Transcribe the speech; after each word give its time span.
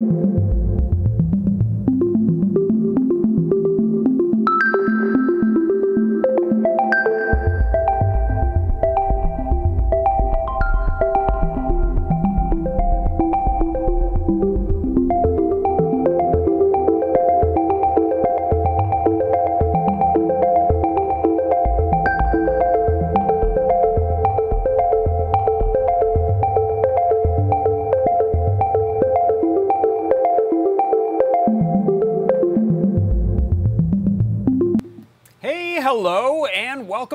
Hey, 0.00 0.97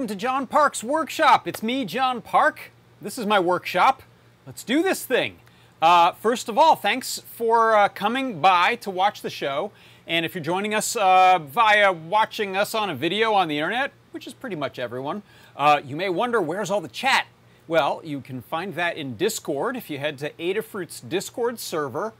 welcome 0.03 0.17
to 0.17 0.21
John 0.21 0.45
Park's 0.45 0.83
workshop. 0.83 1.47
It's 1.47 1.63
me, 1.63 1.85
John 1.85 2.21
Park. 2.21 2.71
This 3.01 3.17
is 3.17 3.25
my 3.25 3.39
workshop. 3.39 4.03
Let's 4.45 4.61
do 4.61 4.83
this 4.83 5.05
thing. 5.05 5.37
Uh, 5.81 6.11
first 6.11 6.49
of 6.49 6.57
all, 6.57 6.75
thanks 6.75 7.19
for 7.19 7.73
uh, 7.73 7.87
coming 7.87 8.41
by 8.41 8.75
to 8.75 8.89
watch 8.89 9.21
the 9.21 9.29
show. 9.29 9.71
And 10.05 10.25
if 10.25 10.35
you're 10.35 10.43
joining 10.43 10.75
us 10.75 10.97
uh, 10.97 11.39
via 11.39 11.93
watching 11.93 12.57
us 12.57 12.75
on 12.75 12.89
a 12.89 12.95
video 12.95 13.31
on 13.31 13.47
the 13.47 13.57
internet, 13.57 13.93
which 14.11 14.27
is 14.27 14.33
pretty 14.33 14.57
much 14.57 14.77
everyone, 14.77 15.23
uh, 15.55 15.79
you 15.85 15.95
may 15.95 16.09
wonder 16.09 16.41
where's 16.41 16.69
all 16.69 16.81
the 16.81 16.89
chat? 16.89 17.25
Well, 17.69 18.01
you 18.03 18.19
can 18.19 18.41
find 18.41 18.75
that 18.75 18.97
in 18.97 19.15
Discord 19.15 19.77
if 19.77 19.89
you 19.89 19.99
head 19.99 20.17
to 20.17 20.31
Adafruit's 20.31 20.99
Discord 20.99 21.61
server 21.61 22.11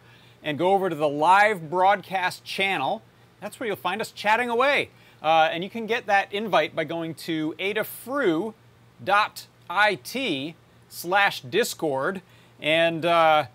and 0.41 0.57
go 0.57 0.71
over 0.71 0.89
to 0.89 0.95
the 0.95 1.09
live 1.09 1.69
broadcast 1.69 2.45
channel. 2.45 3.01
That's 3.41 3.59
where 3.59 3.67
you'll 3.67 3.75
find 3.75 3.99
us 3.99 4.13
chatting 4.13 4.47
away. 4.47 4.89
Uh, 5.23 5.49
and 5.51 5.63
you 5.63 5.69
can 5.69 5.85
get 5.85 6.05
that 6.05 6.33
invite 6.33 6.75
by 6.75 6.83
going 6.83 7.15
to 7.15 7.55
adafru.it 7.57 8.53
slash 10.89 11.41
discord. 11.41 12.21
And 12.59 13.05
uh, 13.05 13.45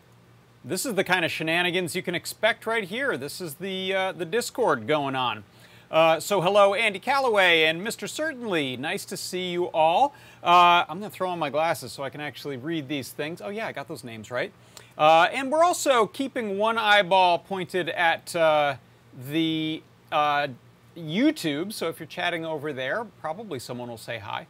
this 0.64 0.84
is 0.84 0.94
the 0.94 1.04
kind 1.04 1.24
of 1.24 1.30
shenanigans 1.30 1.94
you 1.94 2.02
can 2.02 2.14
expect 2.14 2.66
right 2.66 2.84
here. 2.84 3.16
This 3.16 3.40
is 3.40 3.54
the, 3.54 3.94
uh, 3.94 4.12
the 4.12 4.24
Discord 4.24 4.86
going 4.86 5.14
on. 5.14 5.44
Uh, 5.90 6.20
so 6.20 6.42
hello, 6.42 6.74
Andy 6.74 6.98
Calloway 6.98 7.64
and 7.64 7.80
Mr. 7.80 8.08
Certainly. 8.08 8.76
Nice 8.76 9.06
to 9.06 9.16
see 9.16 9.50
you 9.50 9.66
all. 9.68 10.14
Uh, 10.42 10.84
I'm 10.88 10.98
going 10.98 11.10
to 11.10 11.16
throw 11.16 11.30
on 11.30 11.38
my 11.38 11.48
glasses 11.48 11.92
so 11.92 12.02
I 12.02 12.10
can 12.10 12.20
actually 12.20 12.58
read 12.58 12.88
these 12.88 13.10
things. 13.10 13.40
Oh 13.40 13.48
yeah, 13.48 13.66
I 13.66 13.72
got 13.72 13.88
those 13.88 14.04
names 14.04 14.30
right. 14.30 14.52
Uh, 14.98 15.28
and 15.32 15.50
we're 15.50 15.64
also 15.64 16.06
keeping 16.06 16.58
one 16.58 16.76
eyeball 16.76 17.38
pointed 17.38 17.88
at 17.88 18.34
uh, 18.36 18.74
the 19.30 19.82
uh, 20.12 20.48
YouTube. 20.98 21.72
So 21.72 21.88
if 21.88 21.98
you're 21.98 22.06
chatting 22.06 22.44
over 22.44 22.72
there, 22.72 23.04
probably 23.20 23.58
someone 23.58 23.88
will 23.88 23.96
say 23.96 24.18
hi. 24.18 24.46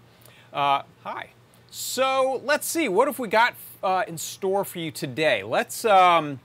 Uh, 0.52 0.82
hi. 1.02 1.30
So 1.70 2.40
let's 2.44 2.66
see. 2.66 2.88
What 2.88 3.08
have 3.08 3.18
we 3.18 3.28
got 3.28 3.54
uh, 3.82 4.04
in 4.08 4.18
store 4.18 4.64
for 4.64 4.78
you 4.78 4.90
today? 4.90 5.42
Let's 5.42 5.84
um, 5.84 6.40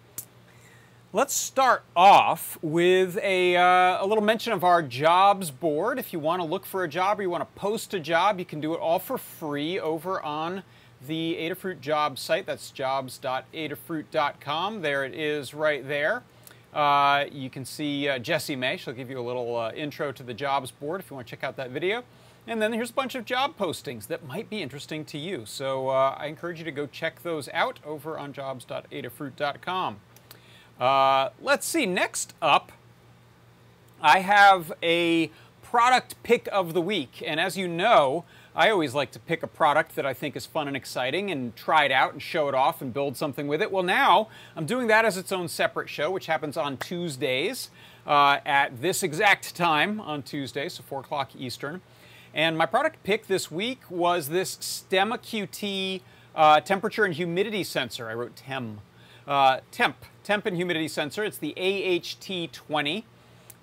let's 1.13 1.33
start 1.33 1.83
off 1.95 2.57
with 2.61 3.17
a, 3.21 3.55
uh, 3.55 4.03
a 4.03 4.05
little 4.05 4.23
mention 4.23 4.51
of 4.51 4.63
our 4.63 4.81
jobs 4.81 5.51
board. 5.51 5.99
If 5.99 6.11
you 6.11 6.17
want 6.19 6.41
to 6.41 6.47
look 6.47 6.65
for 6.65 6.83
a 6.83 6.89
job 6.89 7.19
or 7.19 7.21
you 7.21 7.29
want 7.29 7.41
to 7.41 7.59
post 7.59 7.93
a 7.93 7.99
job, 7.99 8.39
you 8.39 8.45
can 8.45 8.59
do 8.59 8.73
it 8.73 8.79
all 8.79 8.97
for 8.99 9.19
free 9.19 9.79
over 9.79 10.19
on 10.21 10.63
the 11.07 11.37
Adafruit 11.39 11.79
job 11.81 12.17
site. 12.17 12.45
That's 12.45 12.71
jobs.adafruit.com. 12.71 14.81
There 14.81 15.05
it 15.05 15.13
is 15.13 15.53
right 15.53 15.85
there. 15.87 16.23
Uh, 16.73 17.25
you 17.31 17.49
can 17.49 17.65
see 17.65 18.09
uh, 18.09 18.17
Jessie 18.17 18.55
May. 18.55 18.77
She'll 18.77 18.93
give 18.93 19.09
you 19.09 19.19
a 19.19 19.21
little 19.21 19.55
uh, 19.55 19.71
intro 19.73 20.11
to 20.11 20.23
the 20.23 20.33
jobs 20.33 20.71
board 20.71 21.01
if 21.01 21.09
you 21.09 21.15
want 21.15 21.27
to 21.27 21.31
check 21.31 21.43
out 21.43 21.55
that 21.57 21.69
video. 21.69 22.03
And 22.45 22.61
then 22.61 22.73
here's 22.73 22.89
a 22.89 22.93
bunch 22.93 23.15
of 23.15 23.23
job 23.25 23.57
postings 23.57 24.07
that 24.07 24.25
might 24.25 24.49
be 24.49 24.61
interesting 24.61 25.05
to 25.05 25.17
you. 25.17 25.45
So 25.45 25.89
uh, 25.89 26.15
I 26.17 26.25
encourage 26.25 26.59
you 26.59 26.65
to 26.65 26.71
go 26.71 26.87
check 26.87 27.23
those 27.23 27.47
out 27.53 27.79
over 27.85 28.17
on 28.17 28.33
jobs.adafruit.com. 28.33 29.99
Uh, 30.79 31.29
let's 31.41 31.65
see, 31.65 31.85
next 31.85 32.33
up, 32.41 32.71
I 34.01 34.19
have 34.19 34.73
a 34.81 35.31
product 35.61 36.21
pick 36.23 36.49
of 36.51 36.73
the 36.73 36.81
week. 36.81 37.23
And 37.25 37.39
as 37.39 37.55
you 37.55 37.67
know, 37.67 38.25
I 38.55 38.69
always 38.69 38.93
like 38.93 39.09
to 39.11 39.19
pick 39.19 39.41
a 39.41 39.47
product 39.47 39.95
that 39.95 40.05
I 40.05 40.13
think 40.13 40.35
is 40.35 40.45
fun 40.45 40.67
and 40.67 40.77
exciting 40.77 41.31
and 41.31 41.55
try 41.55 41.85
it 41.85 41.91
out 41.91 42.13
and 42.13 42.21
show 42.21 42.47
it 42.49 42.53
off 42.53 42.83
and 42.83 42.93
build 42.93 43.17
something 43.17 43.47
with 43.47 43.63
it. 43.63 43.71
Well, 43.71 43.81
now 43.81 44.27
I'm 44.55 44.67
doing 44.67 44.85
that 44.87 45.05
as 45.05 45.17
its 45.17 45.31
own 45.31 45.47
separate 45.47 45.89
show, 45.89 46.11
which 46.11 46.27
happens 46.27 46.55
on 46.55 46.77
Tuesdays 46.77 47.71
uh, 48.05 48.39
at 48.45 48.79
this 48.79 49.01
exact 49.01 49.55
time 49.55 49.99
on 49.99 50.21
Tuesday, 50.21 50.69
so 50.69 50.83
4 50.83 50.99
o'clock 50.99 51.31
Eastern. 51.35 51.81
And 52.31 52.55
my 52.55 52.67
product 52.67 53.03
pick 53.03 53.25
this 53.25 53.49
week 53.49 53.81
was 53.89 54.29
this 54.29 54.55
Stemma 54.57 55.17
QT 55.17 56.01
uh, 56.35 56.59
temperature 56.61 57.05
and 57.05 57.15
humidity 57.15 57.63
sensor. 57.63 58.07
I 58.07 58.13
wrote 58.13 58.35
TEM. 58.35 58.81
Uh, 59.27 59.61
temp, 59.71 59.97
temp 60.23 60.45
and 60.45 60.55
humidity 60.55 60.87
sensor. 60.87 61.23
It's 61.23 61.37
the 61.37 61.53
AHT20. 61.57 63.03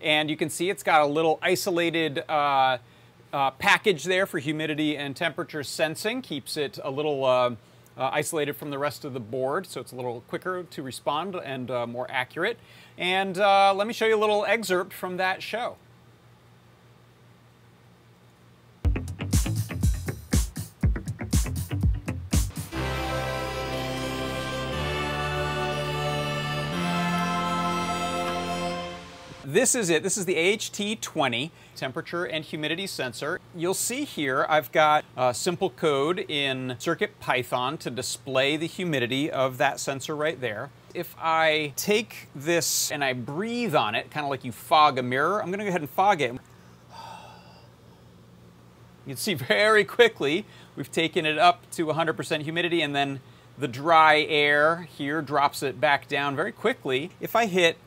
And 0.03 0.31
you 0.31 0.37
can 0.37 0.51
see 0.51 0.71
it's 0.71 0.83
got 0.83 1.03
a 1.03 1.07
little 1.07 1.39
isolated 1.43 2.25
uh, 3.33 3.51
package 3.53 4.05
there 4.05 4.27
for 4.27 4.39
humidity 4.39 4.97
and 4.97 5.15
temperature 5.15 5.63
sensing. 5.63 6.23
Keeps 6.23 6.57
it 6.57 6.79
a 6.83 6.91
little 6.91 7.25
uh, 7.25 7.51
uh, 7.97 8.11
isolated 8.13 8.57
from 8.57 8.71
the 8.71 8.79
rest 8.79 9.05
of 9.05 9.13
the 9.13 9.21
board, 9.21 9.67
so 9.67 9.81
it's 9.81 9.93
a 9.93 9.97
little 9.97 10.23
quicker 10.23 10.63
to 10.65 10.83
respond 10.83 11.35
and 11.35 11.71
uh, 11.71 11.87
more 11.87 12.07
accurate. 12.11 12.59
And 12.97 13.39
uh, 13.39 13.75
let 13.75 13.87
me 13.87 13.93
show 13.93 14.07
you 14.07 14.17
a 14.17 14.19
little 14.19 14.45
excerpt 14.45 14.93
from 14.93 15.17
that 15.19 15.43
show. 15.43 15.77
This 29.45 29.75
is 29.75 29.91
it. 29.91 30.05
This 30.05 30.17
is 30.17 30.27
the 30.27 30.37
AHT20 30.37 31.51
temperature 31.81 32.27
and 32.27 32.45
humidity 32.45 32.87
sensor. 32.87 33.41
You'll 33.57 33.73
see 33.73 34.05
here 34.05 34.45
I've 34.51 34.71
got 34.71 35.03
a 35.17 35.33
simple 35.33 35.71
code 35.71 36.19
in 36.29 36.77
CircuitPython 36.79 37.79
to 37.79 37.91
display 37.91 38.59
the 38.59 38.67
humidity 38.67 39.31
of 39.31 39.57
that 39.57 39.81
sensor 39.81 40.15
right 40.15 40.39
there. 40.39 40.69
If 40.93 41.17
I 41.19 41.73
take 41.77 42.29
this 42.35 42.93
and 42.93 43.03
I 43.03 43.15
breathe 43.15 43.75
on 43.75 43.95
it, 43.95 44.11
kind 44.11 44.25
of 44.25 44.31
like 44.31 44.45
you 44.45 44.53
fog 44.53 44.99
a 44.99 45.03
mirror, 45.03 45.41
I'm 45.41 45.49
going 45.49 45.61
to 45.61 45.65
go 45.65 45.71
ahead 45.71 45.81
and 45.81 45.89
fog 45.89 46.21
it. 46.21 46.33
You 46.33 46.39
can 49.07 49.17
see 49.17 49.35
very 49.55 49.85
quickly 49.85 50.45
we've 50.77 50.93
taken 50.93 51.25
it 51.25 51.39
up 51.39 51.69
to 51.71 51.87
100% 51.87 52.43
humidity 52.43 52.83
and 52.83 52.95
then 52.95 53.21
the 53.57 53.69
dry 53.69 54.21
air 54.29 54.87
here 54.97 55.23
drops 55.23 55.63
it 55.63 55.81
back 55.81 56.09
down 56.09 56.37
very 56.37 56.53
quickly. 56.53 57.11
If 57.21 57.35
I 57.35 57.47
hit 57.47 57.79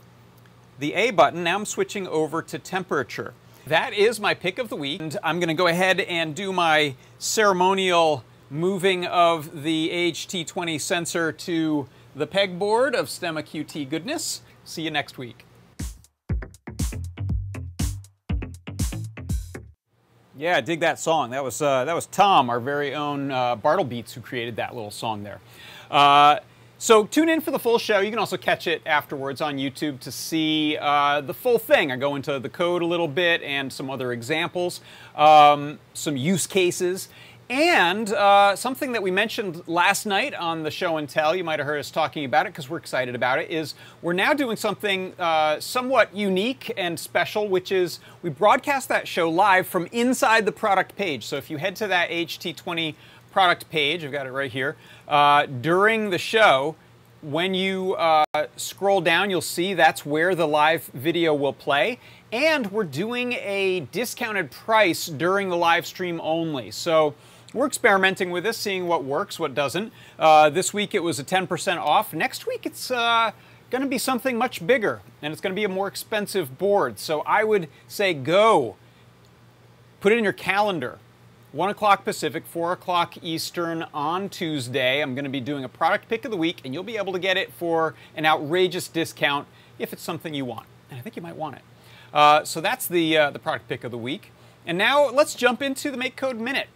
the 0.80 0.96
A 0.96 1.12
button, 1.12 1.44
now 1.44 1.58
I'm 1.58 1.66
switching 1.66 2.08
over 2.08 2.42
to 2.42 2.58
temperature. 2.58 3.36
That 3.68 3.94
is 3.94 4.19
my 4.19 4.34
pick 4.34 4.59
of 4.59 4.68
the 4.68 4.75
week. 4.75 5.00
And 5.00 5.18
I'm 5.24 5.40
going 5.40 5.47
to 5.47 5.53
go 5.53 5.68
ahead 5.68 6.01
and 6.01 6.35
do 6.35 6.51
my 6.51 6.96
ceremonial 7.18 8.25
moving 8.50 9.06
of 9.06 9.63
the 9.63 9.90
AHT20 9.90 10.81
sensor 10.81 11.31
to 11.31 11.88
the 12.13 12.28
pegboard 12.28 12.94
of 12.94 13.07
Stemma 13.07 13.41
QT 13.41 13.90
goodness. 13.90 14.41
See 14.66 14.81
you 14.81 14.91
next 14.91 15.18
week. 15.18 15.46
Yeah, 20.35 20.59
dig 20.59 20.81
that 20.81 21.00
song. 21.00 21.30
That 21.30 21.44
was 21.44 21.62
uh, 21.62 21.85
that 21.85 21.94
was 21.94 22.07
Tom, 22.07 22.50
our 22.50 22.59
very 22.59 22.94
own 22.94 23.31
uh, 23.31 23.56
Bartle 23.56 23.85
Beats, 23.85 24.13
who 24.13 24.19
created 24.19 24.57
that 24.57 24.75
little 24.75 24.91
song 24.91 25.24
there. 25.24 25.40
Uh, 25.90 26.40
so 26.83 27.05
tune 27.05 27.29
in 27.29 27.39
for 27.39 27.51
the 27.51 27.59
full 27.59 27.79
show. 27.79 28.01
You 28.01 28.09
can 28.09 28.19
also 28.19 28.35
catch 28.35 28.67
it 28.67 28.81
afterwards 28.85 29.39
on 29.39 29.55
YouTube 29.55 30.01
to 30.01 30.11
see 30.11 30.77
uh, 30.81 31.21
the 31.21 31.33
full 31.33 31.57
thing. 31.57 31.94
I 31.94 31.95
go 31.95 32.18
into 32.18 32.39
the 32.39 32.50
code 32.50 32.81
a 32.81 32.85
little 32.85 33.07
bit 33.07 33.41
and 33.41 33.71
some 33.71 33.89
other 33.89 34.12
examples, 34.12 34.81
um, 35.15 35.80
some 35.94 36.18
use 36.18 36.45
cases, 36.45 37.07
and 37.50 38.12
uh, 38.12 38.57
something 38.57 38.91
that 38.91 39.01
we 39.01 39.12
mentioned 39.12 39.65
last 39.65 40.06
night 40.06 40.33
on 40.33 40.63
the 40.63 40.71
show 40.71 40.97
and 40.97 41.07
tell, 41.07 41.33
you 41.33 41.45
might 41.45 41.59
have 41.59 41.65
heard 41.65 41.80
us 41.80 41.89
talking 41.89 42.25
about 42.25 42.47
it 42.47 42.50
because 42.50 42.69
we're 42.69 42.80
excited 42.80 43.15
about 43.15 43.39
it, 43.39 43.50
is 43.50 43.75
we're 44.01 44.12
now 44.12 44.33
doing 44.33 44.57
something 44.57 45.13
uh, 45.19 45.62
somewhat 45.62 46.13
unique 46.13 46.74
and 46.75 47.00
special, 47.00 47.47
which 47.47 47.71
is 47.71 48.00
we 48.24 48.29
broadcast 48.29 48.89
that 48.89 49.07
show 49.07 49.29
live 49.29 49.68
from 49.68 49.88
inside 49.94 50.45
the 50.45 50.51
product 50.51 50.97
page. 50.97 51.25
So 51.25 51.38
if 51.38 51.50
you 51.50 51.56
head 51.56 51.77
to 51.77 51.88
that 51.88 52.09
HT20 52.09 52.95
product 53.33 53.69
page, 53.69 54.06
I've 54.06 54.12
got 54.12 54.27
it 54.27 54.31
right 54.31 54.51
here, 54.51 54.77
uh, 55.07 55.47
during 55.47 56.12
the 56.12 56.19
show, 56.19 56.75
when 57.24 57.53
you 57.53 57.95
uh, 57.95 58.25
scroll 58.57 59.01
down, 59.01 59.30
you'll 59.30 59.41
see 59.41 59.74
that's 59.74 60.06
where 60.06 60.35
the 60.35 60.47
live 60.47 60.85
video 60.94 61.33
will 61.33 61.53
play. 61.53 62.00
And 62.31 62.71
we're 62.71 62.83
doing 62.83 63.33
a 63.33 63.81
discounted 63.91 64.51
price 64.51 65.07
during 65.07 65.50
the 65.50 65.57
live 65.57 65.85
stream 65.85 66.19
only. 66.21 66.69
So 66.71 67.15
we're 67.53 67.68
experimenting 67.68 68.31
with 68.31 68.44
this, 68.44 68.57
seeing 68.57 68.88
what 68.88 69.03
works, 69.03 69.39
what 69.39 69.56
doesn't. 69.56 69.94
Uh, 70.19 70.50
this 70.50 70.74
week 70.74 70.94
it 70.94 71.01
was 71.01 71.19
a 71.19 71.24
10% 71.24 71.77
off. 71.77 72.13
Next 72.13 72.45
week 72.45 72.65
it's 72.65 72.91
uh, 72.91 73.31
going 73.69 73.83
to 73.83 73.88
be 73.88 73.97
something 73.97 74.38
much 74.38 74.65
bigger, 74.65 75.01
and 75.21 75.31
it's 75.31 75.41
going 75.41 75.53
to 75.53 75.59
be 75.59 75.63
a 75.63 75.69
more 75.69 75.88
expensive 75.88 76.57
board. 76.57 77.00
So 77.00 77.21
I 77.21 77.44
would 77.44 77.69
say 77.88 78.13
go. 78.13 78.75
Put 80.01 80.12
it 80.12 80.18
in 80.18 80.24
your 80.24 80.33
calendar. 80.33 81.00
1 81.53 81.69
o'clock 81.69 82.03
Pacific, 82.03 82.47
4 82.47 82.71
o'clock 82.71 83.13
Eastern 83.23 83.85
on 83.94 84.27
Tuesday. 84.27 85.03
I'm 85.03 85.13
going 85.13 85.23
to 85.23 85.29
be 85.29 85.39
doing 85.39 85.63
a 85.63 85.69
product 85.69 86.09
pick 86.09 86.25
of 86.25 86.31
the 86.31 86.38
week, 86.38 86.61
and 86.65 86.73
you'll 86.73 86.81
be 86.81 86.97
able 86.97 87.13
to 87.13 87.19
get 87.19 87.38
it 87.38 87.53
for 87.53 87.94
an 88.15 88.25
outrageous 88.25 88.88
discount 88.88 89.47
if 89.77 89.94
it's 89.94 90.01
something 90.01 90.33
you 90.33 90.45
want. 90.45 90.65
And 90.89 90.97
I 90.97 91.03
think 91.03 91.15
you 91.15 91.21
might 91.21 91.35
want 91.35 91.57
it. 91.57 91.61
Uh, 92.11 92.44
so 92.44 92.59
that's 92.59 92.88
the, 92.88 93.15
uh, 93.15 93.29
the 93.29 93.38
product 93.38 93.69
pick 93.69 93.83
of 93.83 93.91
the 93.91 94.00
week. 94.00 94.31
And 94.65 94.79
now 94.79 95.07
let's 95.11 95.35
jump 95.35 95.61
into 95.61 95.91
the 95.91 95.97
MakeCode 95.97 96.39
Minute. 96.39 96.69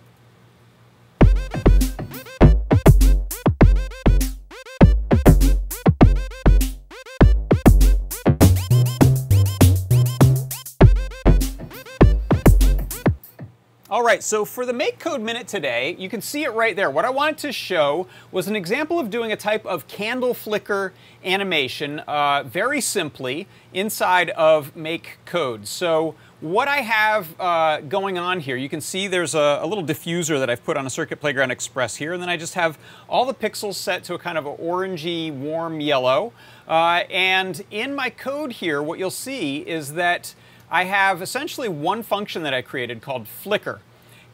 All 13.90 14.04
right, 14.04 14.22
so 14.22 14.44
for 14.44 14.66
the 14.66 14.74
MakeCode 14.74 15.22
Minute 15.22 15.48
today, 15.48 15.96
you 15.98 16.10
can 16.10 16.20
see 16.20 16.44
it 16.44 16.50
right 16.50 16.76
there. 16.76 16.92
What 16.92 17.06
I 17.06 17.10
wanted 17.10 17.38
to 17.38 17.54
show 17.54 18.06
was 18.34 18.50
an 18.50 18.56
example 18.58 19.00
of 19.00 19.10
doing 19.10 19.32
a 19.32 19.38
type 19.38 19.66
of 19.66 19.88
candle 19.88 20.34
flicker 20.34 20.92
animation 21.24 22.00
uh, 22.00 22.44
very 22.44 22.82
simply 22.82 23.48
inside 23.74 24.32
of 24.32 24.76
MakeCode. 24.76 25.68
So 25.68 26.16
what 26.42 26.68
I 26.68 26.82
have 26.82 27.40
uh, 27.40 27.80
going 27.80 28.18
on 28.18 28.42
here, 28.42 28.58
you 28.58 28.68
can 28.68 28.82
see 28.82 29.08
there's 29.08 29.36
a, 29.36 29.60
a, 29.62 29.66
little 29.66 29.86
diffuser 29.86 30.38
that 30.38 30.50
I've 30.50 30.66
put 30.66 30.76
on 30.76 30.86
a 30.86 30.90
Circuit 30.90 31.22
Playground 31.22 31.52
Express 31.52 31.96
here, 31.96 32.12
and 32.12 32.22
then 32.22 32.28
I 32.28 32.36
just 32.36 32.56
have 32.56 32.78
all 33.08 33.24
the 33.24 33.34
pixels 33.34 33.76
set 33.76 34.04
to 34.04 34.16
a 34.16 34.20
kind 34.20 34.38
of 34.38 34.46
an 34.46 34.58
orangey, 34.58 35.32
warm 35.32 35.80
yellow. 35.80 36.34
Uh, 36.68 37.04
and 37.10 37.64
in 37.72 37.96
my 37.96 38.10
code 38.10 38.52
here, 38.52 38.84
what 38.84 39.00
you'll 39.00 39.10
see 39.10 39.60
is 39.60 39.94
that 39.94 40.36
I 40.70 40.84
have 40.84 41.22
essentially 41.22 41.70
one 41.70 42.04
function 42.04 42.44
that 42.44 42.54
I 42.54 42.62
created 42.62 43.02
called 43.02 43.28
flicker. 43.28 43.82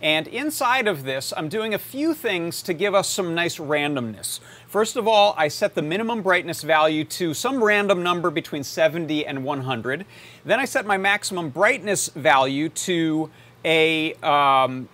And 0.01 0.27
inside 0.27 0.87
of 0.87 1.03
this, 1.03 1.31
I'm 1.37 1.47
doing 1.47 1.73
a 1.73 1.77
few 1.77 2.13
things 2.13 2.61
to 2.63 2.73
give 2.73 2.93
us 2.93 3.07
some 3.07 3.33
nice 3.33 3.57
randomness. 3.57 4.41
First 4.67 4.97
of 4.97 5.07
all, 5.07 5.33
I 5.37 5.47
set 5.47 5.75
the 5.75 5.81
minimum 5.81 6.21
brightness 6.21 6.61
value 6.61 7.05
to 7.05 7.33
some 7.33 7.63
random 7.63 8.03
number 8.03 8.29
between 8.29 8.63
70 8.63 9.25
and 9.25 9.45
100. 9.45 10.05
Then 10.43 10.59
I 10.59 10.65
set 10.65 10.85
my 10.85 10.97
maximum 10.97 11.49
brightness 11.49 12.09
value 12.09 12.67
to 12.67 13.29
a 13.63 14.13
um, 14.15 14.89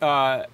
uh, 0.00 0.44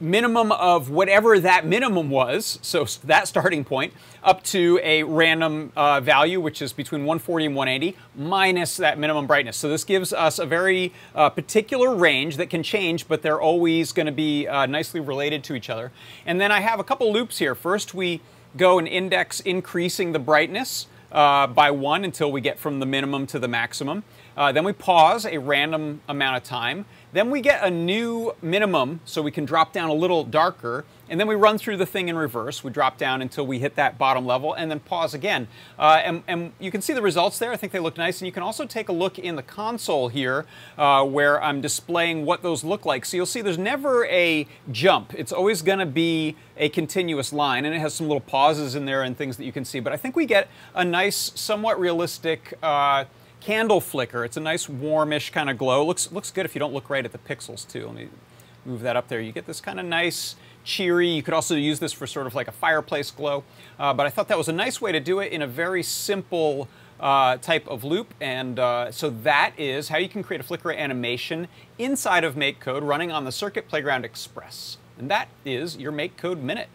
minimum 0.00 0.52
of 0.52 0.90
whatever 0.90 1.38
that 1.40 1.66
minimum 1.66 2.10
was, 2.10 2.58
so 2.62 2.84
that 3.04 3.28
starting 3.28 3.64
point, 3.64 3.92
up 4.22 4.42
to 4.42 4.78
a 4.82 5.02
random 5.04 5.72
uh, 5.76 6.00
value, 6.00 6.40
which 6.40 6.60
is 6.60 6.72
between 6.72 7.02
140 7.02 7.46
and 7.46 7.56
180, 7.56 7.96
minus 8.14 8.76
that 8.76 8.98
minimum 8.98 9.26
brightness. 9.26 9.56
So 9.56 9.68
this 9.68 9.84
gives 9.84 10.12
us 10.12 10.38
a 10.38 10.46
very 10.46 10.92
uh, 11.14 11.30
particular 11.30 11.94
range 11.94 12.36
that 12.36 12.50
can 12.50 12.62
change, 12.62 13.08
but 13.08 13.22
they're 13.22 13.40
always 13.40 13.92
going 13.92 14.06
to 14.06 14.12
be 14.12 14.46
uh, 14.46 14.66
nicely 14.66 15.00
related 15.00 15.42
to 15.44 15.54
each 15.54 15.70
other. 15.70 15.92
And 16.26 16.40
then 16.40 16.52
I 16.52 16.60
have 16.60 16.80
a 16.80 16.84
couple 16.84 17.12
loops 17.12 17.38
here. 17.38 17.54
First, 17.54 17.94
we 17.94 18.20
go 18.56 18.78
and 18.78 18.88
index 18.88 19.40
increasing 19.40 20.12
the 20.12 20.18
brightness 20.18 20.86
uh, 21.12 21.46
by 21.46 21.70
one 21.70 22.04
until 22.04 22.30
we 22.30 22.40
get 22.40 22.58
from 22.58 22.80
the 22.80 22.86
minimum 22.86 23.26
to 23.28 23.38
the 23.38 23.48
maximum. 23.48 24.02
Uh, 24.36 24.52
then 24.52 24.64
we 24.64 24.72
pause 24.72 25.24
a 25.24 25.38
random 25.38 26.00
amount 26.08 26.36
of 26.36 26.44
time. 26.44 26.84
Then 27.16 27.30
we 27.30 27.40
get 27.40 27.64
a 27.64 27.70
new 27.70 28.34
minimum 28.42 29.00
so 29.06 29.22
we 29.22 29.30
can 29.30 29.46
drop 29.46 29.72
down 29.72 29.88
a 29.88 29.94
little 29.94 30.22
darker. 30.22 30.84
And 31.08 31.18
then 31.18 31.26
we 31.26 31.34
run 31.34 31.56
through 31.56 31.78
the 31.78 31.86
thing 31.86 32.10
in 32.10 32.16
reverse. 32.18 32.62
We 32.62 32.70
drop 32.70 32.98
down 32.98 33.22
until 33.22 33.46
we 33.46 33.58
hit 33.58 33.74
that 33.76 33.96
bottom 33.96 34.26
level 34.26 34.52
and 34.52 34.70
then 34.70 34.80
pause 34.80 35.14
again. 35.14 35.48
Uh, 35.78 36.02
and, 36.04 36.22
and, 36.28 36.52
you 36.58 36.70
can 36.70 36.82
see 36.82 36.92
the 36.92 37.00
results 37.00 37.38
there. 37.38 37.52
I 37.52 37.56
think 37.56 37.72
they 37.72 37.78
look 37.78 37.96
nice. 37.96 38.20
And 38.20 38.26
you 38.26 38.32
can 38.32 38.42
also 38.42 38.66
take 38.66 38.90
a 38.90 38.92
look 38.92 39.18
in 39.18 39.34
the 39.34 39.42
console 39.42 40.08
here 40.08 40.44
uh, 40.76 41.06
where 41.06 41.42
I'm 41.42 41.62
displaying 41.62 42.26
what 42.26 42.42
those 42.42 42.62
look 42.64 42.84
like. 42.84 43.06
So 43.06 43.16
you'll 43.16 43.24
see 43.24 43.40
there's 43.40 43.56
never 43.56 44.04
a 44.08 44.46
jump. 44.70 45.14
It's 45.14 45.32
always 45.32 45.62
going 45.62 45.78
to 45.78 45.86
be 45.86 46.36
a 46.58 46.68
continuous 46.68 47.32
line. 47.32 47.64
And 47.64 47.74
it 47.74 47.78
has 47.78 47.94
some 47.94 48.08
little 48.08 48.20
pauses 48.20 48.74
in 48.74 48.84
there 48.84 49.02
and 49.02 49.16
things 49.16 49.38
that 49.38 49.44
you 49.44 49.52
can 49.52 49.64
see. 49.64 49.80
But 49.80 49.94
I 49.94 49.96
think 49.96 50.16
we 50.16 50.26
get 50.26 50.48
a 50.74 50.84
nice, 50.84 51.32
somewhat 51.34 51.80
realistic 51.80 52.58
uh, 52.62 53.04
candle 53.46 53.80
flicker. 53.80 54.24
It's 54.24 54.36
a 54.36 54.40
nice 54.40 54.68
warmish 54.68 55.30
kind 55.30 55.48
of 55.48 55.56
glow. 55.56 55.86
Looks, 55.86 56.10
looks 56.10 56.32
good 56.32 56.44
if 56.44 56.56
you 56.56 56.58
don't 56.58 56.74
look 56.74 56.90
right 56.90 57.04
at 57.04 57.12
the 57.12 57.18
pixels 57.18 57.66
too. 57.66 57.86
Let 57.86 57.94
me 57.94 58.08
move 58.64 58.80
that 58.80 58.96
up 58.96 59.06
there. 59.06 59.20
You 59.20 59.30
get 59.30 59.46
this 59.46 59.60
kind 59.60 59.78
of 59.78 59.86
nice, 59.86 60.34
cheery. 60.64 61.08
You 61.08 61.22
could 61.22 61.32
also 61.32 61.54
use 61.54 61.78
this 61.78 61.92
for 61.92 62.08
sort 62.08 62.26
of 62.26 62.34
like 62.34 62.48
a 62.48 62.52
fireplace 62.52 63.12
glow. 63.12 63.44
Uh, 63.78 63.94
but 63.94 64.04
I 64.04 64.10
thought 64.10 64.26
that 64.26 64.36
was 64.36 64.48
a 64.48 64.52
nice 64.52 64.80
way 64.80 64.90
to 64.90 64.98
do 64.98 65.20
it 65.20 65.30
in 65.30 65.42
a 65.42 65.46
very 65.46 65.84
simple 65.84 66.66
uh, 66.98 67.36
type 67.36 67.68
of 67.68 67.84
loop. 67.84 68.14
And 68.20 68.58
uh, 68.58 68.90
so 68.90 69.10
that 69.10 69.52
is 69.56 69.90
how 69.90 69.98
you 69.98 70.08
can 70.08 70.24
create 70.24 70.40
a 70.40 70.44
flicker 70.44 70.72
animation 70.72 71.46
inside 71.78 72.24
of 72.24 72.34
MakeCode 72.34 72.84
running 72.84 73.12
on 73.12 73.24
the 73.24 73.32
Circuit 73.32 73.68
Playground 73.68 74.04
Express. 74.04 74.76
And 74.98 75.08
that 75.08 75.28
is 75.44 75.76
your 75.76 75.92
MakeCode 75.92 76.40
Minute. 76.40 76.68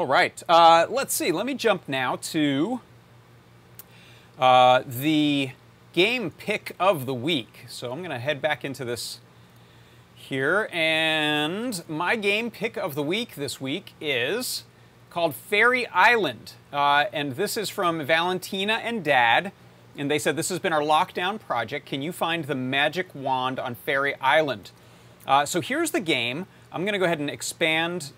All 0.00 0.06
right, 0.06 0.42
uh, 0.48 0.86
let's 0.88 1.12
see. 1.12 1.30
Let 1.30 1.44
me 1.44 1.52
jump 1.52 1.86
now 1.86 2.16
to 2.16 2.80
uh, 4.38 4.82
the 4.86 5.50
game 5.92 6.30
pick 6.30 6.74
of 6.80 7.04
the 7.04 7.12
week. 7.12 7.66
So 7.68 7.92
I'm 7.92 7.98
going 7.98 8.08
to 8.08 8.18
head 8.18 8.40
back 8.40 8.64
into 8.64 8.82
this 8.82 9.20
here. 10.14 10.70
And 10.72 11.84
my 11.86 12.16
game 12.16 12.50
pick 12.50 12.78
of 12.78 12.94
the 12.94 13.02
week 13.02 13.34
this 13.34 13.60
week 13.60 13.92
is 14.00 14.64
called 15.10 15.34
Fairy 15.34 15.86
Island. 15.88 16.54
Uh, 16.72 17.04
and 17.12 17.32
this 17.36 17.58
is 17.58 17.68
from 17.68 18.02
Valentina 18.02 18.80
and 18.82 19.04
Dad. 19.04 19.52
And 19.98 20.10
they 20.10 20.18
said, 20.18 20.34
This 20.34 20.48
has 20.48 20.58
been 20.58 20.72
our 20.72 20.80
lockdown 20.80 21.38
project. 21.38 21.84
Can 21.84 22.00
you 22.00 22.10
find 22.10 22.44
the 22.44 22.54
magic 22.54 23.14
wand 23.14 23.58
on 23.58 23.74
Fairy 23.74 24.14
Island? 24.18 24.70
Uh, 25.26 25.44
so 25.44 25.60
here's 25.60 25.90
the 25.90 26.00
game. 26.00 26.46
I'm 26.72 26.84
going 26.84 26.94
to 26.94 26.98
go 26.98 27.04
ahead 27.04 27.18
and 27.18 27.28
expand 27.28 28.12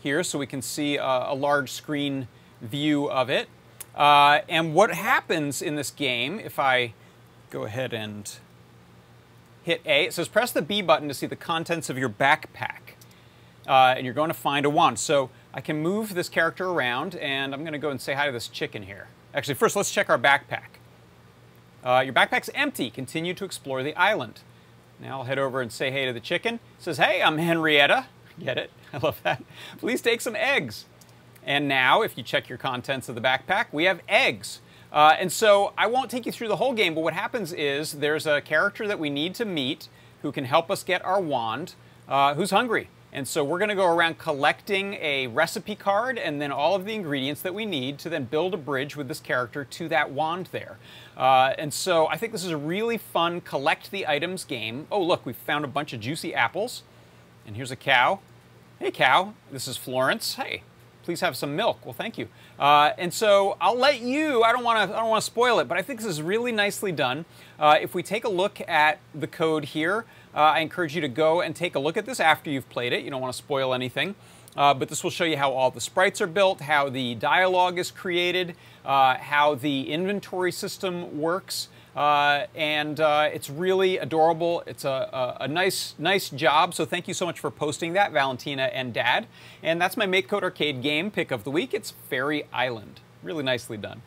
here 0.00 0.22
so 0.22 0.38
we 0.38 0.46
can 0.46 0.62
see 0.62 0.96
a, 0.96 1.04
a 1.04 1.34
large 1.34 1.70
screen 1.70 2.28
view 2.60 3.10
of 3.10 3.30
it. 3.30 3.48
Uh, 3.94 4.40
and 4.48 4.74
what 4.74 4.92
happens 4.94 5.60
in 5.60 5.76
this 5.76 5.90
game, 5.90 6.40
if 6.40 6.58
I 6.58 6.94
go 7.50 7.64
ahead 7.64 7.92
and 7.92 8.30
hit 9.62 9.82
A, 9.84 10.04
it 10.04 10.14
says 10.14 10.28
press 10.28 10.52
the 10.52 10.62
B 10.62 10.82
button 10.82 11.08
to 11.08 11.14
see 11.14 11.26
the 11.26 11.36
contents 11.36 11.90
of 11.90 11.98
your 11.98 12.08
backpack. 12.08 12.94
Uh, 13.66 13.94
and 13.96 14.04
you're 14.04 14.14
going 14.14 14.30
to 14.30 14.34
find 14.34 14.64
a 14.64 14.70
wand. 14.70 14.98
So 14.98 15.30
I 15.52 15.60
can 15.60 15.82
move 15.82 16.14
this 16.14 16.28
character 16.28 16.68
around, 16.68 17.14
and 17.16 17.52
I'm 17.52 17.60
going 17.60 17.72
to 17.72 17.78
go 17.78 17.90
and 17.90 18.00
say 18.00 18.14
hi 18.14 18.26
to 18.26 18.32
this 18.32 18.48
chicken 18.48 18.84
here. 18.84 19.08
Actually, 19.34 19.54
first 19.54 19.76
let's 19.76 19.90
check 19.90 20.08
our 20.08 20.18
backpack. 20.18 20.78
Uh, 21.84 22.00
your 22.04 22.14
backpack's 22.14 22.50
empty. 22.54 22.90
Continue 22.90 23.34
to 23.34 23.44
explore 23.44 23.82
the 23.82 23.94
island. 23.96 24.40
Now 25.00 25.18
I'll 25.18 25.24
head 25.24 25.38
over 25.38 25.60
and 25.60 25.70
say 25.70 25.90
hey 25.90 26.06
to 26.06 26.12
the 26.12 26.20
chicken. 26.20 26.54
It 26.54 26.60
says, 26.78 26.98
hey, 26.98 27.22
I'm 27.22 27.38
Henrietta. 27.38 28.06
Get 28.40 28.58
it? 28.58 28.70
I 28.92 28.98
love 28.98 29.20
that. 29.22 29.42
Please 29.78 30.00
take 30.00 30.20
some 30.20 30.34
eggs. 30.34 30.86
And 31.44 31.68
now, 31.68 32.02
if 32.02 32.16
you 32.16 32.22
check 32.22 32.48
your 32.48 32.58
contents 32.58 33.08
of 33.08 33.14
the 33.14 33.20
backpack, 33.20 33.66
we 33.72 33.84
have 33.84 34.00
eggs. 34.08 34.60
Uh, 34.92 35.14
and 35.18 35.30
so 35.30 35.72
I 35.78 35.86
won't 35.86 36.10
take 36.10 36.26
you 36.26 36.32
through 36.32 36.48
the 36.48 36.56
whole 36.56 36.72
game, 36.72 36.94
but 36.94 37.02
what 37.02 37.14
happens 37.14 37.52
is 37.52 37.92
there's 37.92 38.26
a 38.26 38.40
character 38.40 38.88
that 38.88 38.98
we 38.98 39.08
need 39.08 39.34
to 39.36 39.44
meet 39.44 39.88
who 40.22 40.32
can 40.32 40.44
help 40.44 40.70
us 40.70 40.82
get 40.82 41.04
our 41.04 41.20
wand, 41.20 41.74
uh, 42.08 42.34
who's 42.34 42.50
hungry. 42.50 42.88
And 43.12 43.26
so 43.26 43.42
we're 43.42 43.58
going 43.58 43.70
to 43.70 43.74
go 43.74 43.86
around 43.86 44.18
collecting 44.18 44.94
a 44.94 45.26
recipe 45.28 45.74
card 45.74 46.16
and 46.16 46.40
then 46.40 46.52
all 46.52 46.76
of 46.76 46.84
the 46.84 46.94
ingredients 46.94 47.42
that 47.42 47.54
we 47.54 47.66
need 47.66 47.98
to 48.00 48.08
then 48.08 48.24
build 48.24 48.54
a 48.54 48.56
bridge 48.56 48.94
with 48.96 49.08
this 49.08 49.18
character 49.18 49.64
to 49.64 49.88
that 49.88 50.12
wand 50.12 50.48
there. 50.52 50.78
Uh, 51.16 51.52
and 51.58 51.74
so 51.74 52.06
I 52.06 52.16
think 52.16 52.32
this 52.32 52.44
is 52.44 52.52
a 52.52 52.56
really 52.56 52.98
fun 52.98 53.40
collect 53.40 53.90
the 53.90 54.06
items 54.06 54.44
game. 54.44 54.86
Oh, 54.92 55.02
look, 55.02 55.26
we 55.26 55.32
found 55.32 55.64
a 55.64 55.68
bunch 55.68 55.92
of 55.92 56.00
juicy 56.00 56.34
apples. 56.34 56.84
And 57.46 57.56
here's 57.56 57.72
a 57.72 57.76
cow. 57.76 58.20
Hey, 58.82 58.90
cow, 58.90 59.34
this 59.52 59.68
is 59.68 59.76
Florence. 59.76 60.36
Hey, 60.36 60.62
please 61.02 61.20
have 61.20 61.36
some 61.36 61.54
milk. 61.54 61.84
Well, 61.84 61.92
thank 61.92 62.16
you. 62.16 62.28
Uh, 62.58 62.92
and 62.96 63.12
so 63.12 63.58
I'll 63.60 63.76
let 63.76 64.00
you. 64.00 64.42
I 64.42 64.52
don't 64.52 64.64
want 64.64 64.78
to. 64.78 64.96
I 64.96 65.00
don't 65.00 65.10
want 65.10 65.22
to 65.22 65.26
spoil 65.26 65.58
it, 65.58 65.68
but 65.68 65.76
I 65.76 65.82
think 65.82 66.00
this 66.00 66.08
is 66.08 66.22
really 66.22 66.50
nicely 66.50 66.90
done. 66.90 67.26
Uh, 67.58 67.76
if 67.78 67.94
we 67.94 68.02
take 68.02 68.24
a 68.24 68.30
look 68.30 68.58
at 68.66 68.98
the 69.14 69.26
code 69.26 69.66
here, 69.66 70.06
uh, 70.34 70.38
I 70.38 70.60
encourage 70.60 70.94
you 70.94 71.02
to 71.02 71.08
go 71.08 71.42
and 71.42 71.54
take 71.54 71.74
a 71.74 71.78
look 71.78 71.98
at 71.98 72.06
this 72.06 72.20
after 72.20 72.48
you've 72.48 72.70
played 72.70 72.94
it. 72.94 73.04
You 73.04 73.10
don't 73.10 73.20
want 73.20 73.34
to 73.34 73.36
spoil 73.36 73.74
anything. 73.74 74.14
Uh, 74.56 74.72
but 74.72 74.88
this 74.88 75.04
will 75.04 75.10
show 75.10 75.24
you 75.24 75.36
how 75.36 75.52
all 75.52 75.70
the 75.70 75.80
sprites 75.80 76.22
are 76.22 76.26
built, 76.26 76.62
how 76.62 76.88
the 76.88 77.14
dialogue 77.16 77.78
is 77.78 77.90
created, 77.90 78.56
uh, 78.86 79.18
how 79.18 79.56
the 79.56 79.92
inventory 79.92 80.52
system 80.52 81.20
works. 81.20 81.68
Uh, 81.94 82.46
and 82.54 83.00
uh, 83.00 83.28
it's 83.32 83.50
really 83.50 83.98
adorable. 83.98 84.62
It's 84.66 84.84
a, 84.84 84.88
a, 85.40 85.44
a, 85.44 85.48
nice, 85.48 85.94
nice 85.98 86.30
job. 86.30 86.72
So 86.72 86.84
thank 86.84 87.08
you 87.08 87.14
so 87.14 87.26
much 87.26 87.40
for 87.40 87.50
posting 87.50 87.94
that, 87.94 88.12
Valentina 88.12 88.70
and 88.72 88.94
Dad. 88.94 89.26
And 89.62 89.80
that's 89.80 89.96
my 89.96 90.06
MakeCode 90.06 90.42
Arcade 90.42 90.82
game 90.82 91.10
pick 91.10 91.32
of 91.32 91.42
the 91.42 91.50
week. 91.50 91.74
It's 91.74 91.90
Fairy 92.08 92.46
Island. 92.52 93.00
Really 93.22 93.42
nicely 93.42 93.76
done. 93.76 94.02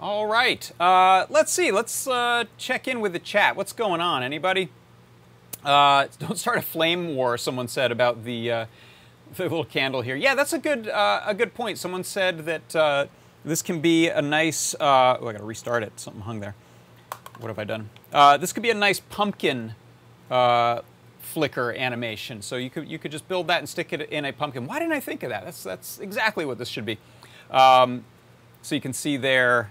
All 0.00 0.26
right. 0.26 0.72
Uh, 0.80 1.26
let's 1.28 1.52
see. 1.52 1.70
Let's 1.70 2.06
uh, 2.06 2.44
check 2.56 2.88
in 2.88 3.00
with 3.00 3.12
the 3.12 3.18
chat. 3.18 3.54
What's 3.54 3.74
going 3.74 4.00
on? 4.00 4.22
Anybody? 4.22 4.70
Uh, 5.62 6.06
don't 6.18 6.38
start 6.38 6.56
a 6.56 6.62
flame 6.62 7.14
war. 7.14 7.36
Someone 7.36 7.68
said 7.68 7.92
about 7.92 8.24
the 8.24 8.50
uh, 8.50 8.66
the 9.36 9.42
little 9.44 9.64
candle 9.64 10.02
here. 10.02 10.16
Yeah, 10.16 10.34
that's 10.34 10.52
a 10.52 10.58
good 10.58 10.88
uh, 10.88 11.22
a 11.24 11.34
good 11.34 11.54
point. 11.54 11.78
Someone 11.78 12.04
said 12.04 12.40
that 12.46 12.76
uh, 12.76 13.06
this 13.44 13.62
can 13.62 13.80
be 13.80 14.08
a 14.08 14.22
nice. 14.22 14.74
oh, 14.78 14.86
I 14.86 15.32
got 15.32 15.38
to 15.38 15.44
restart 15.44 15.82
it. 15.82 15.98
Something 15.98 16.22
hung 16.22 16.40
there. 16.40 16.54
What 17.38 17.48
have 17.48 17.58
I 17.58 17.64
done? 17.64 17.90
this 18.38 18.52
could 18.52 18.62
be 18.62 18.70
a 18.70 18.74
nice 18.74 19.00
pumpkin 19.00 19.74
flicker 21.30 21.72
animation. 21.72 22.42
So 22.42 22.56
you 22.56 22.70
could 22.70 22.88
you 22.88 22.98
could 22.98 23.12
just 23.12 23.28
build 23.28 23.46
that 23.46 23.58
and 23.58 23.68
stick 23.68 23.92
it 23.92 24.02
in 24.10 24.24
a 24.24 24.32
pumpkin. 24.32 24.66
Why 24.66 24.78
didn't 24.78 24.92
I 24.92 25.00
think 25.00 25.22
of 25.22 25.30
that? 25.30 25.44
That's 25.44 25.62
that's 25.62 25.98
exactly 26.00 26.44
what 26.44 26.58
this 26.58 26.68
should 26.68 26.84
be. 26.84 26.98
Um, 27.50 28.04
so 28.62 28.74
you 28.74 28.80
can 28.80 28.92
see 28.92 29.16
there 29.16 29.70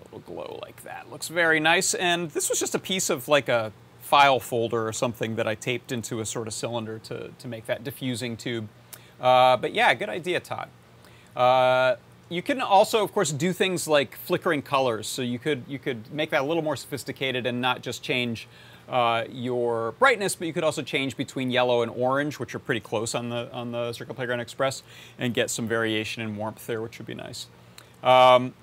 a 0.00 0.04
little 0.04 0.20
glow 0.20 0.58
like 0.62 0.82
that. 0.84 1.10
Looks 1.10 1.28
very 1.28 1.60
nice. 1.60 1.94
And 1.94 2.30
this 2.30 2.48
was 2.48 2.58
just 2.58 2.74
a 2.74 2.78
piece 2.78 3.10
of 3.10 3.28
like 3.28 3.48
a 3.48 3.72
file 4.06 4.38
folder 4.38 4.86
or 4.86 4.92
something 4.92 5.34
that 5.34 5.48
I 5.48 5.56
taped 5.56 5.90
into 5.90 6.20
a 6.20 6.26
sort 6.26 6.46
of 6.46 6.54
cylinder 6.54 7.00
to, 7.00 7.32
to 7.36 7.48
make 7.48 7.66
that 7.66 7.82
diffusing 7.82 8.36
tube. 8.36 8.68
Uh, 9.20 9.56
but 9.56 9.74
yeah, 9.74 9.92
good 9.94 10.08
idea, 10.08 10.38
Todd. 10.38 10.68
Uh, 11.34 11.96
you 12.28 12.40
can 12.40 12.60
also, 12.60 13.02
of 13.02 13.12
course, 13.12 13.32
do 13.32 13.52
things 13.52 13.88
like 13.88 14.16
flickering 14.16 14.62
colors. 14.62 15.08
So 15.08 15.22
you 15.22 15.40
could 15.40 15.64
you 15.66 15.80
could 15.80 16.12
make 16.12 16.30
that 16.30 16.42
a 16.42 16.44
little 16.44 16.62
more 16.62 16.76
sophisticated 16.76 17.46
and 17.46 17.60
not 17.60 17.82
just 17.82 18.02
change 18.02 18.46
uh, 18.88 19.24
your 19.28 19.92
brightness, 19.98 20.36
but 20.36 20.46
you 20.46 20.52
could 20.52 20.64
also 20.64 20.82
change 20.82 21.16
between 21.16 21.50
yellow 21.50 21.82
and 21.82 21.90
orange, 21.90 22.38
which 22.38 22.54
are 22.54 22.60
pretty 22.60 22.80
close 22.80 23.14
on 23.14 23.28
the 23.28 23.52
on 23.52 23.72
the 23.72 23.92
Circuit 23.92 24.14
Playground 24.14 24.40
Express, 24.40 24.84
and 25.18 25.34
get 25.34 25.50
some 25.50 25.66
variation 25.66 26.22
in 26.22 26.36
warmth 26.36 26.64
there, 26.66 26.80
which 26.80 26.98
would 26.98 27.06
be 27.06 27.14
nice. 27.14 27.46
Um, 28.04 28.54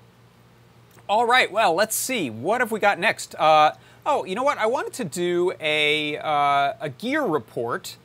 all 1.06 1.26
right, 1.26 1.52
well, 1.52 1.74
let's 1.74 1.94
see. 1.94 2.30
What 2.30 2.62
have 2.62 2.72
we 2.72 2.80
got 2.80 2.98
next? 2.98 3.34
Uh, 3.34 3.72
oh, 4.06 4.24
you 4.24 4.34
know 4.34 4.42
what? 4.42 4.58
I 4.58 4.66
wanted 4.66 4.92
to 4.94 5.04
do 5.04 5.52
a, 5.60 6.18
uh, 6.18 6.74
a 6.80 6.88
gear 6.88 7.22
report. 7.22 7.96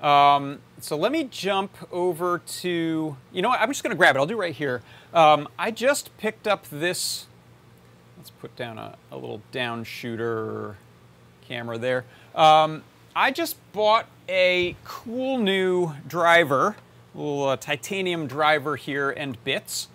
Um, 0.00 0.60
so 0.80 0.96
let 0.96 1.12
me 1.12 1.24
jump 1.24 1.76
over 1.92 2.38
to, 2.38 3.16
you 3.32 3.42
know 3.42 3.48
what? 3.48 3.60
I'm 3.60 3.68
just 3.68 3.82
going 3.82 3.92
to 3.92 3.96
grab 3.96 4.16
it. 4.16 4.18
I'll 4.18 4.26
do 4.26 4.34
it 4.34 4.40
right 4.40 4.54
here. 4.54 4.82
Um, 5.14 5.48
I 5.58 5.70
just 5.70 6.16
picked 6.16 6.48
up 6.48 6.66
this, 6.70 7.26
let's 8.16 8.30
put 8.30 8.56
down 8.56 8.78
a, 8.78 8.96
a 9.10 9.16
little 9.16 9.42
down 9.52 9.84
shooter 9.84 10.76
camera 11.46 11.78
there. 11.78 12.04
Um, 12.34 12.82
I 13.14 13.30
just 13.30 13.56
bought 13.72 14.06
a 14.28 14.74
cool 14.84 15.38
new 15.38 15.92
driver, 16.08 16.76
a 17.14 17.18
little 17.18 17.48
uh, 17.48 17.56
titanium 17.56 18.26
driver 18.26 18.76
here 18.76 19.10
and 19.10 19.42
bits. 19.44 19.88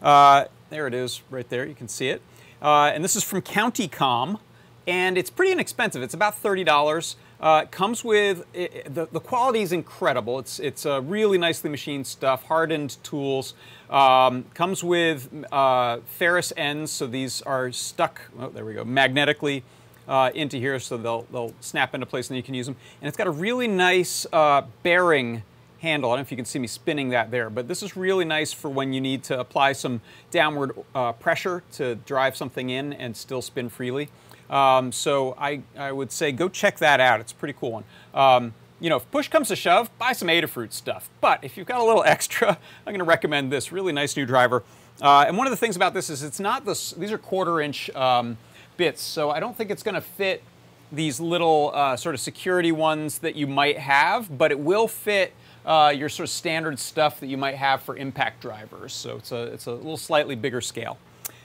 Uh, 0.00 0.46
there 0.70 0.86
it 0.86 0.94
is 0.94 1.22
right 1.30 1.48
there. 1.48 1.66
You 1.66 1.74
can 1.74 1.86
see 1.86 2.08
it. 2.08 2.22
Uh, 2.60 2.90
and 2.94 3.04
this 3.04 3.14
is 3.14 3.22
from 3.22 3.42
CountyComm. 3.42 4.40
And 4.86 5.16
it's 5.16 5.30
pretty 5.30 5.52
inexpensive. 5.52 6.02
It's 6.02 6.14
about 6.14 6.42
$30. 6.42 7.14
Uh, 7.40 7.62
it 7.64 7.70
comes 7.70 8.04
with, 8.04 8.44
it, 8.54 8.92
the, 8.94 9.06
the 9.06 9.20
quality 9.20 9.62
is 9.62 9.72
incredible. 9.72 10.38
It's, 10.38 10.58
it's 10.60 10.86
uh, 10.86 11.02
really 11.02 11.38
nicely 11.38 11.70
machined 11.70 12.06
stuff, 12.06 12.44
hardened 12.44 12.96
tools. 13.02 13.54
Um, 13.90 14.44
comes 14.54 14.82
with 14.82 15.28
uh, 15.52 15.98
ferrous 16.06 16.52
ends, 16.56 16.90
so 16.90 17.06
these 17.06 17.42
are 17.42 17.70
stuck, 17.72 18.22
oh, 18.38 18.48
there 18.50 18.64
we 18.64 18.74
go, 18.74 18.84
magnetically 18.84 19.64
uh, 20.08 20.30
into 20.34 20.56
here, 20.56 20.78
so 20.78 20.96
they'll, 20.96 21.22
they'll 21.32 21.52
snap 21.60 21.94
into 21.94 22.06
place 22.06 22.30
and 22.30 22.36
you 22.36 22.42
can 22.42 22.54
use 22.54 22.66
them. 22.66 22.76
And 23.00 23.08
it's 23.08 23.16
got 23.16 23.26
a 23.26 23.32
really 23.32 23.68
nice 23.68 24.26
uh, 24.32 24.62
bearing 24.82 25.42
handle. 25.80 26.10
I 26.10 26.14
don't 26.14 26.20
know 26.20 26.22
if 26.22 26.30
you 26.30 26.36
can 26.36 26.46
see 26.46 26.60
me 26.60 26.68
spinning 26.68 27.08
that 27.10 27.30
there, 27.30 27.50
but 27.50 27.66
this 27.66 27.82
is 27.82 27.96
really 27.96 28.24
nice 28.24 28.52
for 28.52 28.70
when 28.70 28.92
you 28.92 29.00
need 29.00 29.24
to 29.24 29.38
apply 29.38 29.72
some 29.72 30.00
downward 30.30 30.72
uh, 30.94 31.12
pressure 31.12 31.62
to 31.72 31.96
drive 31.96 32.36
something 32.36 32.70
in 32.70 32.92
and 32.92 33.16
still 33.16 33.42
spin 33.42 33.68
freely. 33.68 34.08
Um, 34.52 34.92
so 34.92 35.34
I, 35.38 35.62
I 35.76 35.90
would 35.90 36.12
say 36.12 36.30
go 36.30 36.48
check 36.48 36.78
that 36.78 37.00
out. 37.00 37.20
It's 37.20 37.32
a 37.32 37.34
pretty 37.34 37.54
cool 37.58 37.72
one. 37.72 37.84
Um, 38.14 38.54
you 38.80 38.90
know, 38.90 38.96
if 38.96 39.10
push 39.10 39.28
comes 39.28 39.48
to 39.48 39.56
shove, 39.56 39.96
buy 39.98 40.12
some 40.12 40.28
Adafruit 40.28 40.72
stuff. 40.72 41.08
But 41.20 41.42
if 41.42 41.56
you've 41.56 41.66
got 41.66 41.80
a 41.80 41.84
little 41.84 42.04
extra, 42.06 42.58
I'm 42.86 42.92
going 42.92 42.98
to 42.98 43.04
recommend 43.04 43.50
this 43.50 43.72
really 43.72 43.92
nice 43.92 44.16
new 44.16 44.26
driver. 44.26 44.62
Uh, 45.00 45.24
and 45.26 45.38
one 45.38 45.46
of 45.46 45.50
the 45.52 45.56
things 45.56 45.74
about 45.74 45.94
this 45.94 46.10
is 46.10 46.22
it's 46.22 46.38
not 46.38 46.66
this, 46.66 46.90
these 46.92 47.10
are 47.10 47.18
quarter 47.18 47.60
inch 47.60 47.88
um, 47.90 48.36
bits, 48.76 49.00
so 49.00 49.30
I 49.30 49.40
don't 49.40 49.56
think 49.56 49.70
it's 49.70 49.82
going 49.82 49.94
to 49.94 50.00
fit 50.00 50.42
these 50.92 51.18
little 51.18 51.70
uh, 51.74 51.96
sort 51.96 52.14
of 52.14 52.20
security 52.20 52.70
ones 52.72 53.18
that 53.20 53.34
you 53.34 53.46
might 53.46 53.78
have, 53.78 54.36
but 54.36 54.50
it 54.50 54.60
will 54.60 54.86
fit 54.86 55.32
uh, 55.64 55.92
your 55.96 56.08
sort 56.08 56.28
of 56.28 56.30
standard 56.30 56.78
stuff 56.78 57.20
that 57.20 57.28
you 57.28 57.38
might 57.38 57.54
have 57.54 57.82
for 57.82 57.96
impact 57.96 58.42
drivers. 58.42 58.92
So 58.92 59.16
it's 59.16 59.32
a, 59.32 59.44
it's 59.44 59.66
a 59.66 59.72
little 59.72 59.96
slightly 59.96 60.34
bigger 60.34 60.60
scale. 60.60 60.98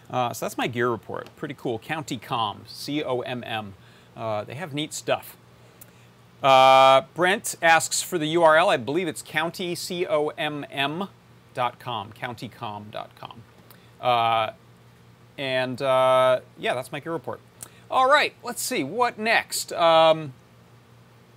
Uh, 0.09 0.33
so 0.33 0.45
that's 0.45 0.57
my 0.57 0.67
gear 0.67 0.89
report. 0.89 1.27
Pretty 1.35 1.55
cool. 1.55 1.79
CountyComm, 1.79 2.67
C-O-M-M. 2.67 3.73
Uh, 4.15 4.43
they 4.43 4.55
have 4.55 4.73
neat 4.73 4.93
stuff. 4.93 5.37
Uh, 6.41 7.01
Brent 7.13 7.55
asks 7.61 8.01
for 8.01 8.17
the 8.17 8.35
URL. 8.35 8.67
I 8.67 8.77
believe 8.77 9.07
it's 9.07 9.21
county, 9.21 9.75
C-O-M-M 9.75 11.09
com, 11.79 12.11
countycomm.com. 12.13 13.43
Uh, 13.99 14.51
and 15.37 15.81
uh, 15.81 16.39
yeah, 16.57 16.73
that's 16.73 16.91
my 16.91 16.99
gear 16.99 17.13
report. 17.13 17.39
All 17.89 18.09
right, 18.09 18.33
let's 18.43 18.61
see, 18.61 18.83
what 18.83 19.17
next? 19.17 19.71
Um, 19.73 20.33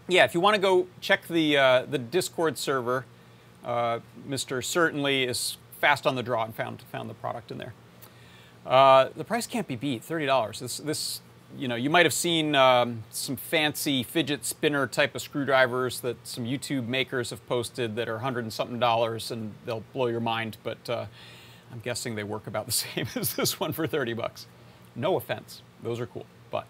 yeah, 0.09 0.25
if 0.25 0.35
you 0.35 0.41
want 0.41 0.57
to 0.57 0.61
go 0.61 0.89
check 1.01 1.27
the, 1.29 1.57
uh, 1.57 1.87
the 1.89 1.99
Discord 1.99 2.59
server, 2.59 3.07
uh, 3.65 4.01
Mr. 4.29 4.65
Certainly 4.65 5.25
is 5.25 5.59
fast 5.79 6.07
on 6.07 6.17
the 6.17 6.23
draw 6.23 6.45
and 6.45 6.55
found, 6.55 6.83
found 6.91 7.09
the 7.09 7.15
product 7.15 7.51
in 7.51 7.59
there. 7.59 7.73
Uh, 8.67 9.09
the 9.17 9.25
price 9.25 9.47
can't 9.47 9.67
be 9.67 9.77
beat, 9.77 10.03
$30. 10.03 10.59
This, 10.59 10.79
this 10.79 11.21
you 11.57 11.69
know, 11.69 11.75
you 11.75 11.91
might 11.91 12.07
have 12.07 12.13
seen 12.13 12.55
um, 12.55 13.03
some 13.11 13.37
fancy 13.37 14.03
fidget 14.03 14.45
spinner 14.45 14.87
type 14.87 15.15
of 15.15 15.23
screwdrivers 15.23 16.01
that 16.01 16.17
some 16.25 16.45
YouTube 16.45 16.87
makers 16.87 17.31
have 17.31 17.47
posted 17.49 17.97
that 17.97 18.09
are 18.09 18.15
100 18.15 18.45
and 18.45 18.53
something 18.53 18.79
dollars 18.79 19.31
and 19.31 19.53
they'll 19.67 19.85
blow 19.93 20.07
your 20.07 20.21
mind, 20.21 20.57
but 20.63 20.89
uh, 20.89 21.07
I'm 21.73 21.81
guessing 21.81 22.15
they 22.15 22.25
work 22.25 22.47
about 22.47 22.67
the 22.67 22.73
same 22.73 23.07
as 23.17 23.35
this 23.35 23.59
one 23.59 23.73
for 23.73 23.87
30 23.87 24.13
bucks. 24.13 24.47
No 24.95 25.17
offense, 25.17 25.63
those 25.83 26.01
are 26.01 26.07
cool, 26.07 26.27
but. 26.51 26.67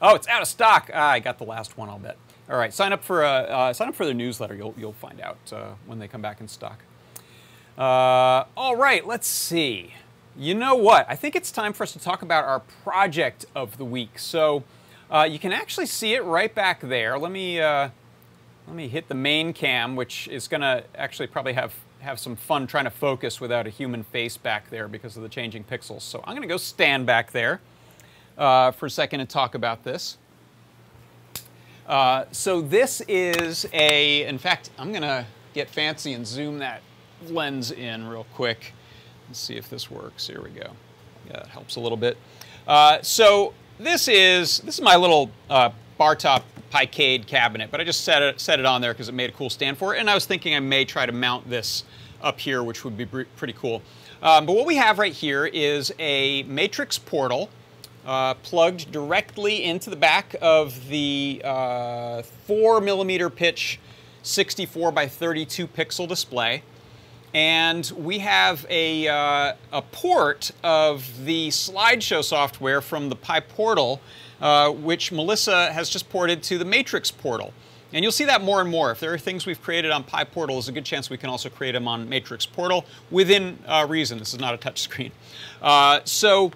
Oh, 0.00 0.14
it's 0.14 0.28
out 0.28 0.42
of 0.42 0.48
stock. 0.48 0.90
Ah, 0.92 1.10
I 1.10 1.20
got 1.20 1.38
the 1.38 1.44
last 1.44 1.78
one, 1.78 1.88
I'll 1.88 1.98
bet. 1.98 2.16
All 2.50 2.58
right, 2.58 2.72
sign 2.72 2.92
up 2.92 3.02
for 3.02 3.24
a, 3.24 3.28
uh, 3.28 3.72
sign 3.72 3.88
up 3.88 3.94
for 3.94 4.04
their 4.04 4.14
newsletter. 4.14 4.54
You'll 4.54 4.74
you'll 4.76 4.92
find 4.92 5.20
out 5.20 5.38
uh, 5.52 5.70
when 5.86 5.98
they 5.98 6.06
come 6.06 6.22
back 6.22 6.40
in 6.40 6.46
stock. 6.46 6.78
Uh, 7.76 8.44
all 8.56 8.76
right, 8.76 9.04
let's 9.06 9.26
see. 9.26 9.94
You 10.38 10.54
know 10.54 10.74
what? 10.74 11.06
I 11.08 11.16
think 11.16 11.34
it's 11.34 11.50
time 11.50 11.72
for 11.72 11.82
us 11.82 11.92
to 11.92 11.98
talk 11.98 12.20
about 12.20 12.44
our 12.44 12.60
project 12.84 13.46
of 13.54 13.78
the 13.78 13.86
week. 13.86 14.18
So 14.18 14.64
uh, 15.10 15.26
you 15.30 15.38
can 15.38 15.50
actually 15.50 15.86
see 15.86 16.12
it 16.12 16.22
right 16.24 16.54
back 16.54 16.80
there. 16.82 17.18
Let 17.18 17.32
me 17.32 17.58
uh, 17.58 17.88
let 18.66 18.76
me 18.76 18.88
hit 18.88 19.08
the 19.08 19.14
main 19.14 19.54
cam, 19.54 19.96
which 19.96 20.28
is 20.28 20.46
going 20.46 20.60
to 20.60 20.84
actually 20.94 21.28
probably 21.28 21.54
have 21.54 21.72
have 22.00 22.18
some 22.18 22.36
fun 22.36 22.66
trying 22.66 22.84
to 22.84 22.90
focus 22.90 23.40
without 23.40 23.66
a 23.66 23.70
human 23.70 24.02
face 24.04 24.36
back 24.36 24.68
there 24.68 24.88
because 24.88 25.16
of 25.16 25.22
the 25.22 25.28
changing 25.28 25.64
pixels. 25.64 26.02
So 26.02 26.20
I'm 26.24 26.32
going 26.32 26.42
to 26.42 26.48
go 26.48 26.58
stand 26.58 27.06
back 27.06 27.32
there 27.32 27.60
uh, 28.36 28.72
for 28.72 28.86
a 28.86 28.90
second 28.90 29.20
and 29.20 29.30
talk 29.30 29.54
about 29.54 29.84
this. 29.84 30.18
Uh, 31.86 32.26
so 32.32 32.60
this 32.60 33.00
is 33.08 33.66
a, 33.72 34.26
in 34.26 34.38
fact, 34.38 34.70
I'm 34.78 34.90
going 34.90 35.02
to 35.02 35.24
get 35.54 35.70
fancy 35.70 36.12
and 36.12 36.26
zoom 36.26 36.58
that 36.58 36.82
lens 37.28 37.70
in 37.70 38.06
real 38.06 38.26
quick. 38.34 38.72
Let's 39.28 39.40
see 39.40 39.56
if 39.56 39.68
this 39.68 39.90
works. 39.90 40.26
Here 40.26 40.40
we 40.40 40.50
go. 40.50 40.70
Yeah, 41.26 41.34
that 41.34 41.48
helps 41.48 41.76
a 41.76 41.80
little 41.80 41.96
bit. 41.96 42.16
Uh, 42.66 42.98
so 43.02 43.52
this 43.78 44.08
is 44.08 44.60
this 44.60 44.76
is 44.76 44.80
my 44.80 44.96
little 44.96 45.30
uh, 45.50 45.70
bar 45.98 46.16
top 46.16 46.44
Picade 46.70 47.26
cabinet, 47.26 47.70
but 47.70 47.80
I 47.80 47.84
just 47.84 48.02
set 48.02 48.22
it 48.22 48.40
set 48.40 48.58
it 48.58 48.66
on 48.66 48.80
there 48.80 48.92
because 48.92 49.08
it 49.08 49.14
made 49.14 49.30
a 49.30 49.32
cool 49.32 49.50
stand 49.50 49.78
for 49.78 49.94
it. 49.94 49.98
And 49.98 50.10
I 50.10 50.14
was 50.14 50.26
thinking 50.26 50.54
I 50.54 50.60
may 50.60 50.84
try 50.84 51.06
to 51.06 51.12
mount 51.12 51.48
this 51.48 51.84
up 52.22 52.40
here, 52.40 52.62
which 52.62 52.84
would 52.84 52.96
be 52.96 53.06
pretty 53.06 53.52
cool. 53.54 53.82
Um, 54.22 54.46
but 54.46 54.56
what 54.56 54.66
we 54.66 54.76
have 54.76 54.98
right 54.98 55.12
here 55.12 55.46
is 55.46 55.92
a 55.98 56.42
matrix 56.44 56.98
portal 56.98 57.50
uh, 58.06 58.34
plugged 58.34 58.90
directly 58.90 59.64
into 59.64 59.90
the 59.90 59.96
back 59.96 60.34
of 60.40 60.88
the 60.88 61.42
uh, 61.44 62.22
4 62.22 62.80
millimeter 62.80 63.28
pitch 63.28 63.78
64 64.22 64.92
by 64.92 65.06
32 65.06 65.66
pixel 65.66 66.08
display. 66.08 66.62
And 67.34 67.90
we 67.96 68.20
have 68.20 68.64
a, 68.70 69.08
uh, 69.08 69.54
a 69.72 69.82
port 69.82 70.52
of 70.62 71.24
the 71.24 71.48
slideshow 71.48 72.24
software 72.24 72.80
from 72.80 73.08
the 73.08 73.16
PyPortal, 73.16 74.00
uh, 74.40 74.70
which 74.70 75.12
Melissa 75.12 75.72
has 75.72 75.90
just 75.90 76.08
ported 76.08 76.42
to 76.44 76.58
the 76.58 76.64
Matrix 76.64 77.10
portal. 77.10 77.52
And 77.92 78.02
you'll 78.02 78.12
see 78.12 78.24
that 78.24 78.42
more 78.42 78.60
and 78.60 78.70
more. 78.70 78.90
If 78.90 79.00
there 79.00 79.12
are 79.14 79.18
things 79.18 79.46
we've 79.46 79.62
created 79.62 79.90
on 79.90 80.04
PyPortal, 80.04 80.48
there's 80.48 80.68
a 80.68 80.72
good 80.72 80.84
chance 80.84 81.08
we 81.08 81.16
can 81.16 81.30
also 81.30 81.48
create 81.48 81.72
them 81.72 81.86
on 81.86 82.08
Matrix 82.08 82.44
Portal 82.44 82.84
within 83.10 83.58
uh, 83.66 83.86
reason. 83.88 84.18
This 84.18 84.34
is 84.34 84.40
not 84.40 84.54
a 84.54 84.56
touch 84.56 84.80
screen. 84.80 85.12
Uh, 85.62 86.00
so 86.04 86.52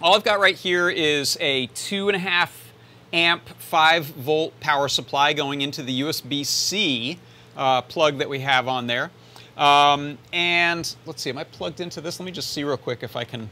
all 0.00 0.14
I've 0.14 0.24
got 0.24 0.40
right 0.40 0.56
here 0.56 0.88
is 0.88 1.36
a 1.40 1.66
two 1.68 2.08
and 2.08 2.16
a 2.16 2.18
half 2.18 2.72
amp, 3.12 3.48
five 3.58 4.06
volt 4.06 4.58
power 4.60 4.88
supply 4.88 5.32
going 5.32 5.60
into 5.60 5.82
the 5.82 6.00
USB-C 6.02 7.18
uh, 7.56 7.82
plug 7.82 8.18
that 8.18 8.28
we 8.28 8.40
have 8.40 8.66
on 8.66 8.86
there. 8.86 9.10
Um, 9.56 10.18
and 10.32 10.94
let's 11.06 11.22
see, 11.22 11.30
am 11.30 11.38
I 11.38 11.44
plugged 11.44 11.80
into 11.80 12.00
this? 12.00 12.18
Let 12.18 12.26
me 12.26 12.32
just 12.32 12.52
see 12.52 12.64
real 12.64 12.76
quick 12.76 13.02
if 13.02 13.14
I 13.16 13.24
can 13.24 13.50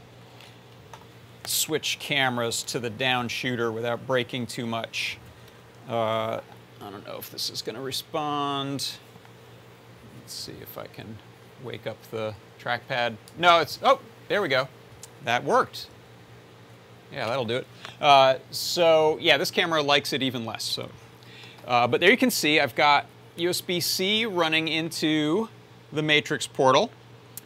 switch 1.45 1.97
cameras 1.99 2.63
to 2.63 2.79
the 2.79 2.89
down 2.89 3.27
shooter 3.27 3.71
without 3.71 4.05
breaking 4.05 4.47
too 4.47 4.65
much. 4.65 5.17
Uh, 5.89 6.39
I 6.81 6.89
don't 6.89 7.05
know 7.07 7.17
if 7.17 7.29
this 7.29 7.49
is 7.49 7.61
going 7.61 7.75
to 7.75 7.81
respond. 7.81 8.91
Let's 10.19 10.33
see 10.33 10.55
if 10.61 10.77
I 10.77 10.87
can 10.87 11.17
wake 11.63 11.87
up 11.87 11.97
the 12.11 12.33
trackpad. 12.61 13.15
No, 13.37 13.59
it's, 13.59 13.79
oh, 13.83 13.99
there 14.27 14.41
we 14.41 14.47
go. 14.49 14.67
That 15.23 15.43
worked. 15.43 15.87
Yeah, 17.11 17.27
that'll 17.27 17.45
do 17.45 17.57
it. 17.57 17.67
Uh, 18.01 18.35
so 18.51 19.17
yeah, 19.21 19.37
this 19.37 19.51
camera 19.51 19.81
likes 19.81 20.13
it 20.13 20.23
even 20.23 20.45
less. 20.45 20.63
So, 20.63 20.89
uh, 21.67 21.87
But 21.87 22.01
there 22.01 22.11
you 22.11 22.17
can 22.17 22.31
see 22.31 22.59
I've 22.59 22.75
got 22.75 23.05
USB-C 23.37 24.25
running 24.25 24.67
into 24.67 25.47
the 25.93 26.01
Matrix 26.01 26.47
portal. 26.47 26.91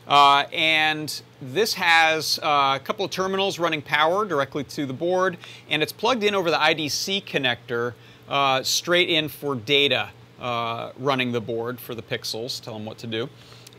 Uh, 0.08 0.46
and 0.54 1.22
this 1.42 1.74
has 1.74 2.40
uh, 2.42 2.78
a 2.78 2.82
couple 2.84 3.04
of 3.04 3.12
terminals 3.12 3.60
running 3.60 3.82
power 3.82 4.26
directly 4.26 4.64
to 4.64 4.86
the 4.86 4.94
board, 4.94 5.38
and 5.70 5.84
it's 5.84 5.92
plugged 5.92 6.24
in 6.24 6.34
over 6.34 6.50
the 6.50 6.58
IDC 6.58 7.26
connector 7.26 7.94
uh, 8.30 8.64
straight 8.64 9.10
in 9.10 9.28
for 9.28 9.54
data 9.54 10.10
uh, 10.40 10.92
running 10.98 11.32
the 11.32 11.42
board 11.42 11.80
for 11.80 11.94
the 11.94 12.02
pixels, 12.02 12.62
tell 12.62 12.74
them 12.74 12.86
what 12.86 12.98
to 13.00 13.08
do. 13.08 13.30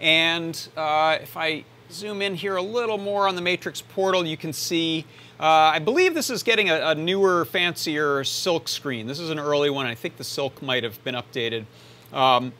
And 0.00 0.68
uh, 0.76 1.18
if 1.20 1.36
I 1.36 1.64
zoom 1.90 2.20
in 2.20 2.34
here 2.34 2.56
a 2.56 2.62
little 2.62 2.98
more 2.98 3.26
on 3.26 3.34
the 3.34 3.40
Matrix 3.42 3.80
portal, 3.80 4.26
you 4.26 4.36
can 4.36 4.52
see, 4.52 5.06
uh, 5.40 5.44
I 5.44 5.78
believe 5.78 6.14
this 6.14 6.28
is 6.28 6.42
getting 6.42 6.68
a, 6.68 6.90
a 6.90 6.94
newer, 6.94 7.46
fancier 7.46 8.22
Silk 8.24 8.68
screen. 8.68 9.06
This 9.06 9.18
is 9.18 9.30
an 9.30 9.38
early 9.38 9.70
one. 9.70 9.86
I 9.86 9.94
think 9.94 10.18
the 10.18 10.24
Silk 10.24 10.60
might 10.60 10.84
have 10.84 11.02
been 11.04 11.14
updated. 11.14 11.64
Um, 12.12 12.52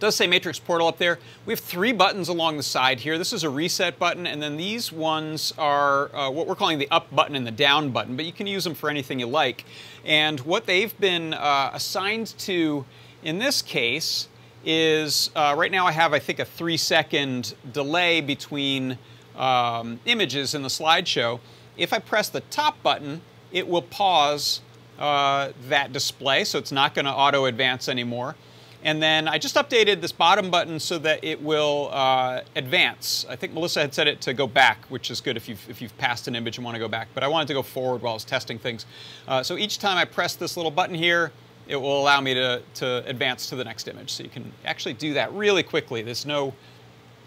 does 0.00 0.16
say 0.16 0.26
Matrix 0.26 0.58
Portal 0.58 0.88
up 0.88 0.98
there. 0.98 1.18
We 1.46 1.52
have 1.52 1.60
three 1.60 1.92
buttons 1.92 2.28
along 2.28 2.56
the 2.56 2.62
side 2.62 3.00
here. 3.00 3.18
This 3.18 3.32
is 3.32 3.44
a 3.44 3.50
reset 3.50 3.98
button, 3.98 4.26
and 4.26 4.42
then 4.42 4.56
these 4.56 4.90
ones 4.90 5.52
are 5.58 6.14
uh, 6.16 6.30
what 6.30 6.46
we're 6.46 6.54
calling 6.54 6.78
the 6.78 6.90
up 6.90 7.14
button 7.14 7.36
and 7.36 7.46
the 7.46 7.52
down 7.52 7.90
button, 7.90 8.16
but 8.16 8.24
you 8.24 8.32
can 8.32 8.46
use 8.46 8.64
them 8.64 8.74
for 8.74 8.90
anything 8.90 9.20
you 9.20 9.26
like. 9.26 9.64
And 10.04 10.40
what 10.40 10.66
they've 10.66 10.98
been 10.98 11.34
uh, 11.34 11.70
assigned 11.74 12.28
to 12.38 12.86
in 13.22 13.38
this 13.38 13.60
case 13.60 14.28
is, 14.64 15.30
uh, 15.36 15.54
right 15.56 15.70
now 15.70 15.86
I 15.86 15.92
have, 15.92 16.12
I 16.14 16.18
think, 16.18 16.38
a 16.38 16.44
three 16.44 16.78
second 16.78 17.54
delay 17.70 18.22
between 18.22 18.98
um, 19.36 20.00
images 20.06 20.54
in 20.54 20.62
the 20.62 20.68
slideshow. 20.68 21.40
If 21.76 21.92
I 21.92 21.98
press 21.98 22.28
the 22.28 22.40
top 22.42 22.82
button, 22.82 23.20
it 23.52 23.68
will 23.68 23.82
pause 23.82 24.62
uh, 24.98 25.52
that 25.68 25.92
display, 25.92 26.44
so 26.44 26.58
it's 26.58 26.72
not 26.72 26.94
going 26.94 27.06
to 27.06 27.12
auto 27.12 27.46
advance 27.46 27.88
anymore. 27.88 28.36
And 28.82 29.02
then 29.02 29.28
I 29.28 29.36
just 29.36 29.56
updated 29.56 30.00
this 30.00 30.12
bottom 30.12 30.50
button 30.50 30.80
so 30.80 30.98
that 30.98 31.22
it 31.22 31.42
will 31.42 31.90
uh, 31.92 32.40
advance. 32.56 33.26
I 33.28 33.36
think 33.36 33.52
Melissa 33.52 33.80
had 33.80 33.92
said 33.92 34.08
it 34.08 34.20
to 34.22 34.32
go 34.32 34.46
back, 34.46 34.86
which 34.88 35.10
is 35.10 35.20
good 35.20 35.36
if 35.36 35.48
you've, 35.48 35.68
if 35.68 35.82
you've 35.82 35.96
passed 35.98 36.28
an 36.28 36.34
image 36.34 36.56
and 36.56 36.64
want 36.64 36.76
to 36.76 36.78
go 36.78 36.88
back. 36.88 37.08
But 37.14 37.22
I 37.22 37.28
wanted 37.28 37.48
to 37.48 37.54
go 37.54 37.62
forward 37.62 38.00
while 38.00 38.12
I 38.12 38.14
was 38.14 38.24
testing 38.24 38.58
things. 38.58 38.86
Uh, 39.28 39.42
so 39.42 39.58
each 39.58 39.78
time 39.78 39.98
I 39.98 40.06
press 40.06 40.34
this 40.34 40.56
little 40.56 40.70
button 40.70 40.94
here, 40.94 41.30
it 41.68 41.76
will 41.76 42.00
allow 42.00 42.20
me 42.20 42.32
to, 42.34 42.62
to 42.74 43.04
advance 43.06 43.48
to 43.50 43.56
the 43.56 43.64
next 43.64 43.86
image. 43.86 44.10
So 44.12 44.22
you 44.22 44.30
can 44.30 44.50
actually 44.64 44.94
do 44.94 45.14
that 45.14 45.32
really 45.34 45.62
quickly. 45.62 46.00
There's 46.02 46.24
no, 46.24 46.54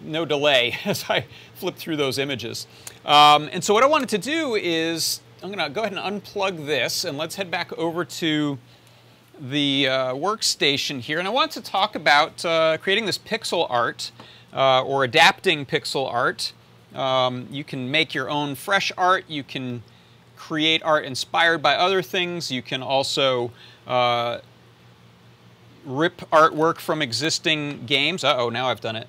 no 0.02 0.26
delay 0.26 0.76
as 0.86 1.06
I 1.08 1.26
flip 1.54 1.76
through 1.76 1.98
those 1.98 2.18
images. 2.18 2.66
Um, 3.06 3.48
and 3.52 3.64
so 3.64 3.76
what 3.76 3.84
I 3.84 3.88
wanted 3.88 4.10
to 4.10 4.18
do 4.18 4.56
is, 4.56 5.22
I'm 5.44 5.52
going 5.52 5.64
to 5.64 5.70
go 5.70 5.82
ahead 5.82 5.96
and 5.96 6.24
unplug 6.24 6.66
this, 6.66 7.06
and 7.06 7.18
let's 7.18 7.36
head 7.36 7.52
back 7.52 7.72
over 7.78 8.06
to 8.06 8.58
the 9.40 9.88
uh, 9.88 10.14
workstation 10.14 11.00
here, 11.00 11.20
and 11.20 11.28
I 11.28 11.32
want 11.32 11.52
to 11.52 11.62
talk 11.62 11.96
about 11.96 12.44
uh, 12.46 12.78
creating 12.78 13.06
this 13.06 13.18
pixel 13.18 13.68
art 13.70 14.12
uh, 14.54 14.84
or 14.84 15.04
adapting 15.04 15.66
pixel 15.66 16.12
art. 16.12 16.54
Um, 16.94 17.48
you 17.52 17.64
can 17.64 17.90
make 17.90 18.14
your 18.14 18.30
own 18.30 18.56
fresh 18.56 18.92
art. 18.98 19.26
You 19.28 19.44
can 19.44 19.84
create 20.38 20.84
art 20.84 21.06
inspired 21.06 21.62
by 21.62 21.76
other 21.76 22.02
things. 22.02 22.52
You 22.52 22.62
can 22.62 22.84
also 22.84 23.52
uh, 23.88 24.40
rip 25.86 26.18
artwork 26.32 26.80
from 26.80 27.02
existing 27.02 27.86
games. 27.86 28.24
Uh-oh, 28.24 28.50
now 28.50 28.68
I've 28.68 28.82
done 28.82 28.96
it. 28.96 29.08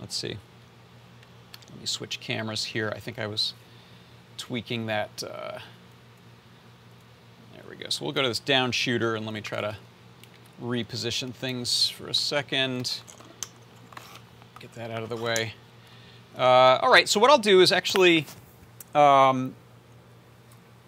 Let's 0.00 0.16
see. 0.16 0.38
Let 1.70 1.80
me 1.80 1.86
switch 1.86 2.20
cameras 2.20 2.64
here. 2.64 2.92
I 2.94 2.98
think 2.98 3.18
I 3.18 3.26
was 3.26 3.54
tweaking 4.36 4.86
that 4.86 5.22
uh, 5.22 5.58
we 7.70 7.76
go. 7.76 7.88
So 7.88 8.04
we'll 8.04 8.12
go 8.12 8.22
to 8.22 8.28
this 8.28 8.40
down 8.40 8.72
shooter 8.72 9.14
and 9.14 9.24
let 9.24 9.32
me 9.32 9.40
try 9.40 9.60
to 9.60 9.76
reposition 10.60 11.32
things 11.32 11.88
for 11.88 12.08
a 12.08 12.14
second. 12.14 13.00
Get 14.58 14.72
that 14.74 14.90
out 14.90 15.02
of 15.02 15.08
the 15.08 15.16
way. 15.16 15.54
Uh, 16.36 16.78
all 16.82 16.92
right, 16.92 17.08
so 17.08 17.20
what 17.20 17.30
I'll 17.30 17.38
do 17.38 17.60
is 17.60 17.70
actually 17.70 18.26
um, 18.94 19.54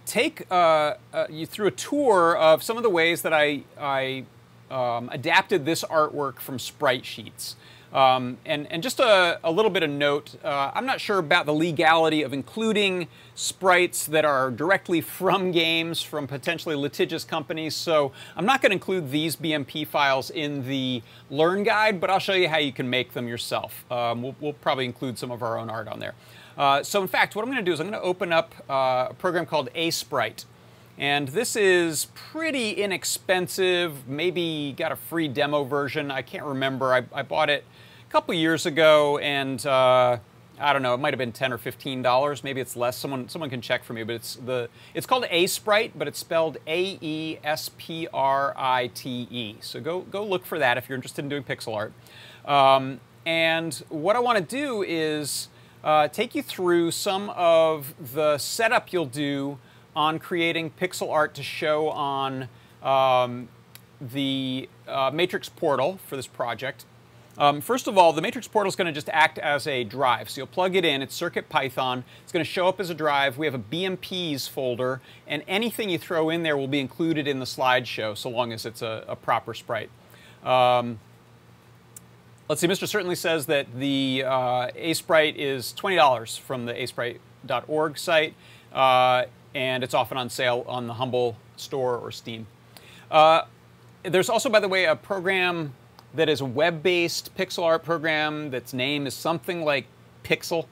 take 0.07 0.45
uh, 0.51 0.95
uh, 1.13 1.27
you 1.31 1.47
through 1.47 1.69
a 1.69 1.73
tour 1.73 2.37
of 2.37 2.63
some 2.63 2.77
of 2.77 2.83
the 2.83 2.91
ways 2.91 3.23
that 3.23 3.33
I, 3.33 3.63
I 3.81 4.25
um, 4.71 5.09
adapted 5.13 5.65
this 5.65 5.85
artwork 5.85 6.41
from 6.41 6.59
sprite 6.59 7.07
sheets. 7.07 7.57
Um, 7.93 8.39
and, 8.47 8.67
and 8.73 8.83
just 8.83 9.01
a, 9.01 9.39
a, 9.45 9.53
little 9.53 9.71
bit 9.71 9.83
of 9.83 9.91
note, 9.91 10.37
uh, 10.43 10.71
I'm 10.75 10.87
not 10.87 10.99
sure 10.99 11.19
about 11.19 11.45
the 11.45 11.53
legality 11.53 12.23
of 12.23 12.33
including 12.33 13.07
sprites 13.35 14.07
that 14.07 14.25
are 14.25 14.51
directly 14.51 15.03
from 15.03 15.53
games 15.53 16.01
from 16.01 16.27
potentially 16.27 16.75
litigious 16.75 17.23
companies, 17.23 17.75
so 17.75 18.13
I'm 18.35 18.47
not 18.47 18.63
going 18.63 18.71
to 18.71 18.75
include 18.75 19.11
these 19.11 19.37
BMP 19.37 19.87
files 19.87 20.31
in 20.31 20.67
the 20.67 21.03
Learn 21.29 21.65
Guide, 21.65 22.01
but 22.01 22.09
I'll 22.09 22.19
show 22.19 22.33
you 22.33 22.49
how 22.49 22.57
you 22.57 22.73
can 22.73 22.89
make 22.89 23.13
them 23.13 23.29
yourself. 23.29 23.85
Um, 23.93 24.23
we'll, 24.23 24.37
we'll, 24.41 24.53
probably 24.55 24.87
include 24.87 25.19
some 25.19 25.31
of 25.31 25.43
our 25.43 25.59
own 25.59 25.69
art 25.69 25.89
on 25.89 25.99
there. 26.01 26.15
Uh, 26.57 26.83
so 26.83 27.03
in 27.03 27.09
fact, 27.09 27.37
what 27.37 27.43
I'm 27.43 27.51
going 27.51 27.63
to 27.63 27.69
do 27.69 27.73
is 27.73 27.81
I'm 27.81 27.91
going 27.91 28.01
to 28.01 28.07
open 28.07 28.33
up 28.33 28.55
uh, 28.71 29.09
a 29.11 29.15
program 29.19 29.45
called 29.45 29.69
Aseprite. 29.75 30.45
And 30.99 31.29
this 31.29 31.57
is 31.57 32.07
pretty 32.15 32.73
inexpensive, 32.73 34.07
maybe 34.07 34.75
got 34.77 34.93
a 34.93 34.97
free 34.97 35.27
demo 35.27 35.65
version. 35.65 36.11
I 36.11 36.23
can't 36.23 36.45
remember. 36.45 36.93
I, 36.93 37.05
I 37.13 37.23
bought 37.23 37.49
it 37.49 37.65
a 38.07 38.13
couple 38.13 38.35
years 38.35 38.67
ago, 38.67 39.19
and 39.19 39.65
uh, 39.67 40.19
I 40.61 40.73
don't 40.73 40.83
know, 40.83 40.95
it 40.95 40.99
might 40.99 41.15
have 41.15 41.19
been 41.19 41.33
ten 41.33 41.53
or 41.53 41.59
fifteen 41.59 42.03
dollars. 42.03 42.45
Maybe 42.45 42.61
it's 42.61 42.77
less. 42.77 42.97
Someone 42.97 43.29
someone 43.29 43.49
can 43.49 43.63
check 43.63 43.83
for 43.85 43.95
me. 43.95 44.05
But 44.05 44.17
it's 44.17 44.37
the 44.37 44.69
it's 44.95 45.07
called 45.07 45.25
Aseprite, 45.25 45.93
but 45.97 46.07
it's 46.07 46.19
spelled 46.19 46.59
A 46.67 46.99
E 47.01 47.39
S 47.43 47.71
P 47.79 48.07
R 48.13 48.55
I 48.57 48.89
T 48.89 49.27
E. 49.31 49.57
So 49.61 49.81
go 49.81 50.03
go 50.03 50.25
look 50.25 50.45
for 50.45 50.59
that 50.59 50.77
if 50.77 50.89
you're 50.89 50.97
interested 50.97 51.25
in 51.25 51.31
doing 51.31 51.43
pixel 51.43 51.75
art. 51.75 51.93
Um, 52.45 53.01
and 53.25 53.75
what 53.89 54.15
I 54.15 54.19
want 54.21 54.39
to 54.39 54.45
do 54.45 54.83
is 54.83 55.49
uh, 55.83 56.09
take 56.09 56.35
you 56.35 56.43
through 56.43 56.91
some 56.91 57.31
of 57.31 57.95
the 58.13 58.37
setup 58.37 58.93
you'll 58.93 59.07
do 59.07 59.59
on 59.95 60.19
creating 60.19 60.71
pixel 60.71 61.13
art 61.13 61.35
to 61.35 61.43
show 61.43 61.89
on 61.91 62.49
um, 62.83 63.49
the 64.01 64.69
uh, 64.89 65.11
Matrix 65.13 65.49
portal 65.49 65.99
for 66.07 66.17
this 66.17 66.27
project. 66.27 66.85
Um, 67.39 67.61
first 67.63 67.87
of 67.87 67.97
all, 67.97 68.13
the 68.13 68.21
Matrix 68.21 68.47
portal 68.47 68.69
is 68.69 68.77
going 68.77 68.87
to 68.87 68.93
just 68.93 69.09
act 69.11 69.39
as 69.39 69.67
a 69.67 69.85
drive. 69.85 70.29
So 70.29 70.41
you'll 70.41 70.49
plug 70.49 70.77
it 70.77 70.85
in, 70.85 71.01
it's 71.01 71.19
CircuitPython. 71.19 72.05
It's 72.23 72.33
going 72.33 72.45
to 72.45 72.51
show 72.51 72.69
up 72.69 72.79
as 72.79 72.91
a 72.91 72.95
drive. 72.95 73.39
We 73.39 73.47
have 73.47 73.55
a 73.55 73.59
BMPs 73.59 74.49
folder, 74.49 75.01
and 75.27 75.43
anything 75.49 75.89
you 75.89 75.99
throw 75.99 76.29
in 76.29 76.43
there 76.43 76.57
will 76.57 76.69
be 76.69 76.81
included 76.81 77.27
in 77.27 77.39
the 77.39 77.47
slideshow, 77.47 78.17
so 78.17 78.29
long 78.29 78.53
as 78.53 78.67
it's 78.67 78.83
a, 78.83 79.05
a 79.09 79.17
proper 79.17 79.55
sprite. 79.55 79.89
Um, 80.45 80.99
let's 82.49 82.61
see, 82.61 82.69
Mr. 82.69 82.87
Certainly 82.87 83.17
says 83.17 83.47
that 83.47 83.67
the 83.79 84.25
uh, 84.27 84.69
Aseprite 84.77 85.37
is 85.37 85.75
$20 85.79 86.39
from 86.39 86.67
the 86.67 86.75
aseprite.org 86.75 87.97
site, 87.97 88.35
uh, 88.75 89.25
and 89.55 89.85
it's 89.85 89.95
often 89.95 90.17
on 90.17 90.31
sale 90.31 90.65
on 90.67 90.87
the 90.87 90.95
Humble 90.95 91.37
store 91.57 91.99
or 91.99 92.11
Steam. 92.11 92.47
Uh, 93.11 93.43
there's 94.03 94.29
also, 94.29 94.49
by 94.49 94.61
the 94.61 94.69
way, 94.69 94.85
a 94.85 94.97
program 94.97 95.75
that 96.15 96.29
is 96.29 96.41
a 96.41 96.45
web-based 96.45 97.35
pixel 97.37 97.65
art 97.65 97.85
program 97.85 98.51
that's 98.51 98.73
name 98.73 99.07
is 99.07 99.15
something 99.15 99.65
like 99.65 99.87
Pixel. 100.25 100.67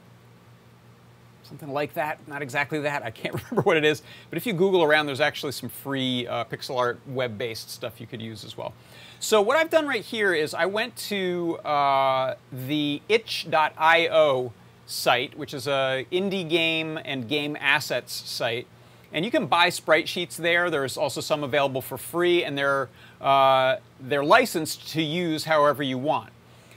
Something 1.42 1.72
like 1.72 1.94
that, 1.94 2.18
not 2.28 2.42
exactly 2.42 2.80
that, 2.80 3.02
I 3.02 3.10
can't 3.10 3.34
remember 3.50 3.62
what 3.62 3.76
it 3.76 3.84
is. 3.84 4.02
But 4.28 4.36
if 4.36 4.46
you 4.46 4.52
Google 4.52 4.82
around, 4.82 5.06
there's 5.06 5.20
actually 5.20 5.52
some 5.52 5.68
free 5.68 6.26
uh, 6.26 6.44
pixel 6.44 6.76
art 6.76 7.00
web-based 7.06 7.70
stuff 7.70 8.00
you 8.00 8.06
could 8.06 8.22
use 8.22 8.44
as 8.44 8.56
well. 8.56 8.72
So 9.18 9.42
what 9.42 9.56
I've 9.56 9.70
done 9.70 9.86
right 9.86 10.04
here 10.04 10.32
is 10.32 10.54
I 10.54 10.66
went 10.66 10.96
to 11.08 11.58
uh, 11.58 12.36
the 12.52 13.02
itch.io 13.08 14.52
site, 14.90 15.38
which 15.38 15.55
is 15.55 15.66
a 15.66 16.07
indie 16.11 16.48
game 16.48 16.98
and 17.05 17.29
game 17.29 17.57
assets 17.61 18.12
site. 18.12 18.66
And 19.12 19.24
you 19.24 19.31
can 19.31 19.46
buy 19.46 19.70
sprite 19.70 20.09
sheets 20.09 20.37
there. 20.37 20.70
There's 20.70 20.96
also 20.96 21.20
some 21.20 21.42
available 21.42 21.83
for 21.83 21.98
free, 21.98 22.44
and 22.44 22.57
they're, 22.57 22.88
uh, 23.20 23.76
they're 24.00 24.24
licensed 24.24 24.88
to 24.92 25.03
use 25.03 25.44
however 25.44 25.83
you 25.83 25.98
want. 25.98 26.31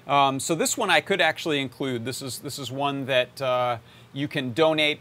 Um, 0.08 0.40
so 0.40 0.56
this 0.56 0.78
one 0.78 0.90
I 0.90 1.00
could 1.00 1.22
actually 1.22 1.62
include. 1.62 2.06
This 2.06 2.22
is, 2.22 2.40
this 2.40 2.58
is 2.58 2.72
one 2.72 3.06
that 3.06 3.42
uh, 3.42 3.78
you 4.14 4.28
can 4.28 4.54
donate 4.54 5.00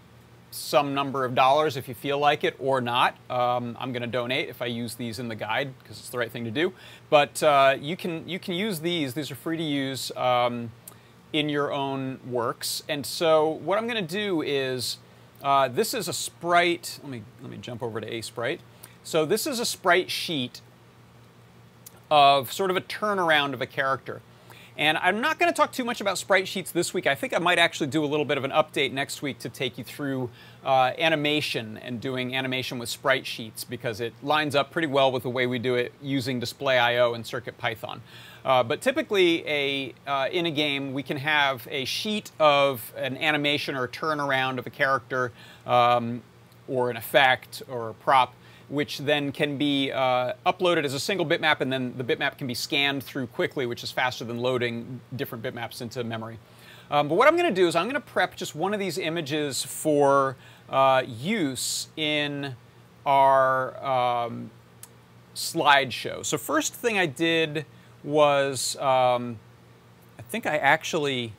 some 0.51 0.92
number 0.92 1.25
of 1.25 1.35
dollars 1.35 1.77
if 1.79 1.88
you 1.88 1.94
feel 1.94 2.18
like 2.18 2.44
it 2.44 2.55
or 2.59 2.81
not. 2.81 3.16
Um, 3.31 3.77
I'm 3.81 3.92
going 3.92 4.03
to 4.03 4.09
donate 4.09 4.48
if 4.48 4.61
I 4.61 4.66
use 4.66 4.94
these 4.94 5.18
in 5.18 5.29
the 5.29 5.35
guide 5.35 5.72
because 5.79 5.98
it's 5.98 6.11
the 6.11 6.18
right 6.18 6.31
thing 6.31 6.44
to 6.44 6.51
do. 6.51 6.72
But 7.09 7.42
uh, 7.42 7.77
you 7.81 7.96
can 7.96 8.29
you 8.29 8.38
can 8.38 8.55
use 8.55 8.81
these. 8.81 9.14
These 9.14 9.31
are 9.31 9.35
free 9.35 9.57
to 9.57 9.62
use. 9.62 10.12
Um, 10.14 10.70
in 11.33 11.49
your 11.49 11.73
own 11.73 12.21
works. 12.29 12.83
And 12.88 13.07
so 13.07 13.49
what 13.49 13.79
I'm 13.79 13.87
going 13.87 14.07
to 14.07 14.14
do 14.14 14.42
is, 14.42 14.99
uh, 15.42 15.68
this 15.68 15.95
is 15.95 16.09
a 16.09 16.12
sprite. 16.12 16.99
Let 17.03 17.11
me, 17.11 17.23
let 17.40 17.51
me 17.51 17.59
jump 17.59 17.83
over 17.83 18.01
to 18.01 18.12
a 18.12 18.21
sprite. 18.21 18.61
So 19.03 19.25
this 19.25 19.47
is 19.47 19.59
a 19.59 19.64
sprite 19.64 20.11
sheet 20.11 20.61
of 22.11 22.53
sort 22.53 22.71
of 22.71 22.77
a 22.77 22.81
turnaround 22.81 23.55
of 23.55 23.61
a 23.62 23.66
character. 23.66 24.21
And 24.76 24.96
I'm 24.98 25.20
not 25.20 25.38
going 25.38 25.52
to 25.52 25.56
talk 25.56 25.72
too 25.72 25.85
much 25.85 26.00
about 26.00 26.16
sprite 26.16 26.48
sheets 26.48 26.70
this 26.70 26.94
week. 26.94 27.06
I 27.06 27.14
think 27.14 27.35
I 27.35 27.38
might 27.38 27.58
actually 27.58 27.88
do 27.88 28.04
a 28.04 28.06
little 28.06 28.24
bit 28.24 28.38
of 28.38 28.44
an 28.44 28.50
update 28.52 28.92
next 28.92 29.20
week 29.20 29.38
to 29.40 29.50
take 29.50 29.76
you 29.76 29.85
through 29.85 30.30
uh, 30.64 30.92
animation 30.98 31.76
and 31.76 32.00
doing 32.00 32.35
animation 32.35 32.78
with 32.78 32.88
sprite 32.88 33.26
sheets 33.26 33.64
because 33.64 34.00
it 34.00 34.14
lines 34.22 34.54
up 34.54 34.70
pretty 34.70 34.88
well 34.88 35.12
with 35.12 35.24
the 35.24 35.30
way 35.30 35.46
we 35.46 35.58
do 35.58 35.74
it 35.74 35.92
using 36.00 36.40
displayio 36.40 37.14
and 37.14 37.24
CircuitPython. 37.24 38.00
Uh, 38.44 38.62
but 38.62 38.80
typically, 38.80 39.46
a, 39.46 39.94
uh, 40.06 40.28
in 40.32 40.46
a 40.46 40.50
game, 40.50 40.94
we 40.94 41.02
can 41.02 41.18
have 41.18 41.68
a 41.70 41.85
sheet 41.85 42.30
of 42.40 42.92
an 42.96 43.16
animation 43.18 43.74
or 43.74 43.85
a 43.85 43.88
turnaround 43.88 44.58
of 44.58 44.66
a 44.66 44.70
character 44.70 45.32
um, 45.66 46.22
or 46.66 46.90
an 46.90 46.96
effect 46.96 47.62
or 47.68 47.90
a 47.90 47.94
prop 47.94 48.35
which 48.72 48.96
then 49.00 49.32
can 49.32 49.58
be 49.58 49.92
uh, 49.92 50.32
uploaded 50.46 50.82
as 50.85 50.94
a 50.94 50.98
single 50.98 51.26
bitmap, 51.26 51.61
and 51.61 51.70
then 51.70 51.94
the 51.98 52.02
bitmap 52.02 52.38
can 52.38 52.46
be 52.46 52.54
scanned 52.54 53.02
through 53.02 53.26
quickly, 53.26 53.66
which 53.66 53.85
is 53.85 53.92
faster 53.92 54.24
than 54.24 54.38
loading 54.38 54.98
different 55.14 55.44
bitmaps 55.44 55.82
into 55.82 56.02
memory. 56.02 56.38
Um, 56.90 57.06
but 57.06 57.16
what 57.16 57.28
I'm 57.28 57.37
going 57.37 57.54
to 57.54 57.54
do 57.54 57.68
is 57.68 57.76
I'm 57.76 57.85
going 57.85 58.00
to 58.00 58.00
prep 58.00 58.35
just 58.35 58.54
one 58.54 58.72
of 58.72 58.80
these 58.80 58.96
images 58.96 59.62
for 59.62 60.37
uh, 60.70 61.02
use 61.06 61.88
in 61.98 62.56
our 63.04 63.76
um, 63.85 64.50
slideshow. 65.35 66.24
So 66.24 66.38
first 66.38 66.72
thing 66.72 66.96
I 66.96 67.04
did 67.04 67.66
was, 68.02 68.76
um, 68.76 69.38
I 70.18 70.22
think 70.22 70.46
I 70.46 70.56
actually 70.56 71.35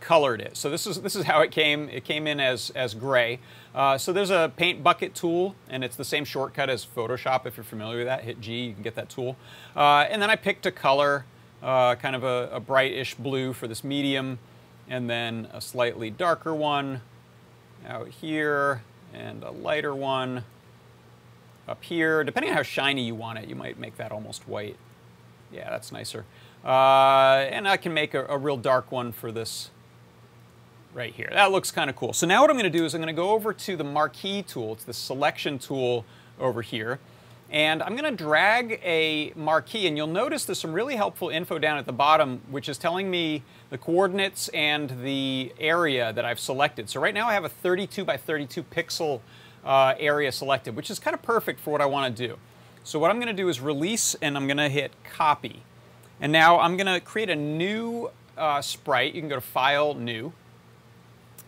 colored 0.00 0.40
it. 0.40 0.56
So 0.56 0.70
this 0.70 0.86
is 0.86 1.02
this 1.02 1.14
is 1.14 1.24
how 1.26 1.42
it 1.42 1.50
came. 1.50 1.90
It 1.90 2.04
came 2.04 2.26
in 2.26 2.40
as 2.40 2.70
as 2.70 2.94
gray. 2.94 3.40
Uh, 3.74 3.98
so 3.98 4.12
there's 4.12 4.30
a 4.30 4.52
paint 4.56 4.82
bucket 4.82 5.14
tool, 5.14 5.54
and 5.68 5.84
it's 5.84 5.96
the 5.96 6.04
same 6.04 6.24
shortcut 6.24 6.70
as 6.70 6.84
Photoshop. 6.84 7.46
If 7.46 7.56
you're 7.56 7.64
familiar 7.64 7.98
with 7.98 8.06
that, 8.06 8.24
hit 8.24 8.40
G, 8.40 8.64
you 8.64 8.74
can 8.74 8.82
get 8.82 8.94
that 8.94 9.08
tool. 9.08 9.36
Uh, 9.76 10.06
and 10.10 10.20
then 10.20 10.30
I 10.30 10.36
picked 10.36 10.66
a 10.66 10.72
color, 10.72 11.24
uh, 11.62 11.94
kind 11.96 12.16
of 12.16 12.24
a, 12.24 12.48
a 12.52 12.60
brightish 12.60 13.14
blue 13.14 13.52
for 13.52 13.68
this 13.68 13.84
medium, 13.84 14.38
and 14.88 15.08
then 15.08 15.48
a 15.52 15.60
slightly 15.60 16.10
darker 16.10 16.54
one 16.54 17.02
out 17.86 18.08
here, 18.08 18.82
and 19.12 19.42
a 19.42 19.50
lighter 19.50 19.94
one 19.94 20.44
up 21.68 21.84
here. 21.84 22.24
Depending 22.24 22.50
on 22.50 22.56
how 22.56 22.62
shiny 22.62 23.04
you 23.04 23.14
want 23.14 23.38
it, 23.38 23.48
you 23.48 23.54
might 23.54 23.78
make 23.78 23.96
that 23.96 24.10
almost 24.10 24.48
white. 24.48 24.76
Yeah, 25.52 25.70
that's 25.70 25.92
nicer. 25.92 26.24
Uh, 26.64 27.46
and 27.50 27.68
I 27.68 27.76
can 27.76 27.94
make 27.94 28.14
a, 28.14 28.26
a 28.26 28.36
real 28.36 28.56
dark 28.56 28.90
one 28.90 29.12
for 29.12 29.30
this 29.30 29.70
right 30.94 31.14
here. 31.14 31.28
That 31.32 31.52
looks 31.52 31.70
kind 31.70 31.90
of 31.90 31.96
cool. 31.96 32.12
So 32.12 32.26
now 32.26 32.40
what 32.40 32.50
I'm 32.50 32.56
going 32.56 32.70
to 32.70 32.78
do 32.78 32.84
is 32.84 32.94
I'm 32.94 33.00
going 33.00 33.14
to 33.14 33.20
go 33.20 33.30
over 33.30 33.52
to 33.52 33.76
the 33.76 33.84
marquee 33.84 34.42
tool. 34.42 34.72
It's 34.72 34.84
the 34.84 34.92
selection 34.92 35.58
tool 35.58 36.04
over 36.40 36.62
here. 36.62 36.98
And 37.50 37.82
I'm 37.82 37.96
going 37.96 38.04
to 38.04 38.24
drag 38.24 38.78
a 38.84 39.32
marquee, 39.34 39.86
and 39.86 39.96
you'll 39.96 40.06
notice 40.06 40.44
there's 40.44 40.58
some 40.58 40.74
really 40.74 40.96
helpful 40.96 41.30
info 41.30 41.58
down 41.58 41.78
at 41.78 41.86
the 41.86 41.94
bottom, 41.94 42.42
which 42.50 42.68
is 42.68 42.76
telling 42.76 43.10
me 43.10 43.42
the 43.70 43.78
coordinates 43.78 44.48
and 44.48 45.02
the 45.02 45.52
area 45.58 46.12
that 46.12 46.26
I've 46.26 46.38
selected. 46.38 46.90
So 46.90 47.00
right 47.00 47.14
now 47.14 47.26
I 47.26 47.32
have 47.32 47.44
a 47.44 47.48
32 47.48 48.04
by 48.04 48.18
32 48.18 48.62
pixel 48.64 49.20
uh, 49.64 49.94
area 49.98 50.30
selected, 50.30 50.76
which 50.76 50.90
is 50.90 50.98
kind 50.98 51.14
of 51.14 51.22
perfect 51.22 51.58
for 51.58 51.70
what 51.70 51.80
I 51.80 51.86
want 51.86 52.14
to 52.14 52.28
do. 52.28 52.36
So 52.84 52.98
what 52.98 53.10
I'm 53.10 53.16
going 53.16 53.34
to 53.34 53.42
do 53.42 53.48
is 53.48 53.60
release, 53.60 54.14
and 54.20 54.36
I'm 54.36 54.46
going 54.46 54.58
to 54.58 54.68
hit 54.68 54.92
copy. 55.02 55.62
And 56.20 56.30
now 56.30 56.58
I'm 56.60 56.76
going 56.76 56.86
to 56.86 57.00
create 57.00 57.30
a 57.30 57.36
new 57.36 58.10
uh, 58.36 58.60
sprite. 58.60 59.14
You 59.14 59.22
can 59.22 59.28
go 59.28 59.36
to 59.36 59.40
File, 59.40 59.94
New, 59.94 60.34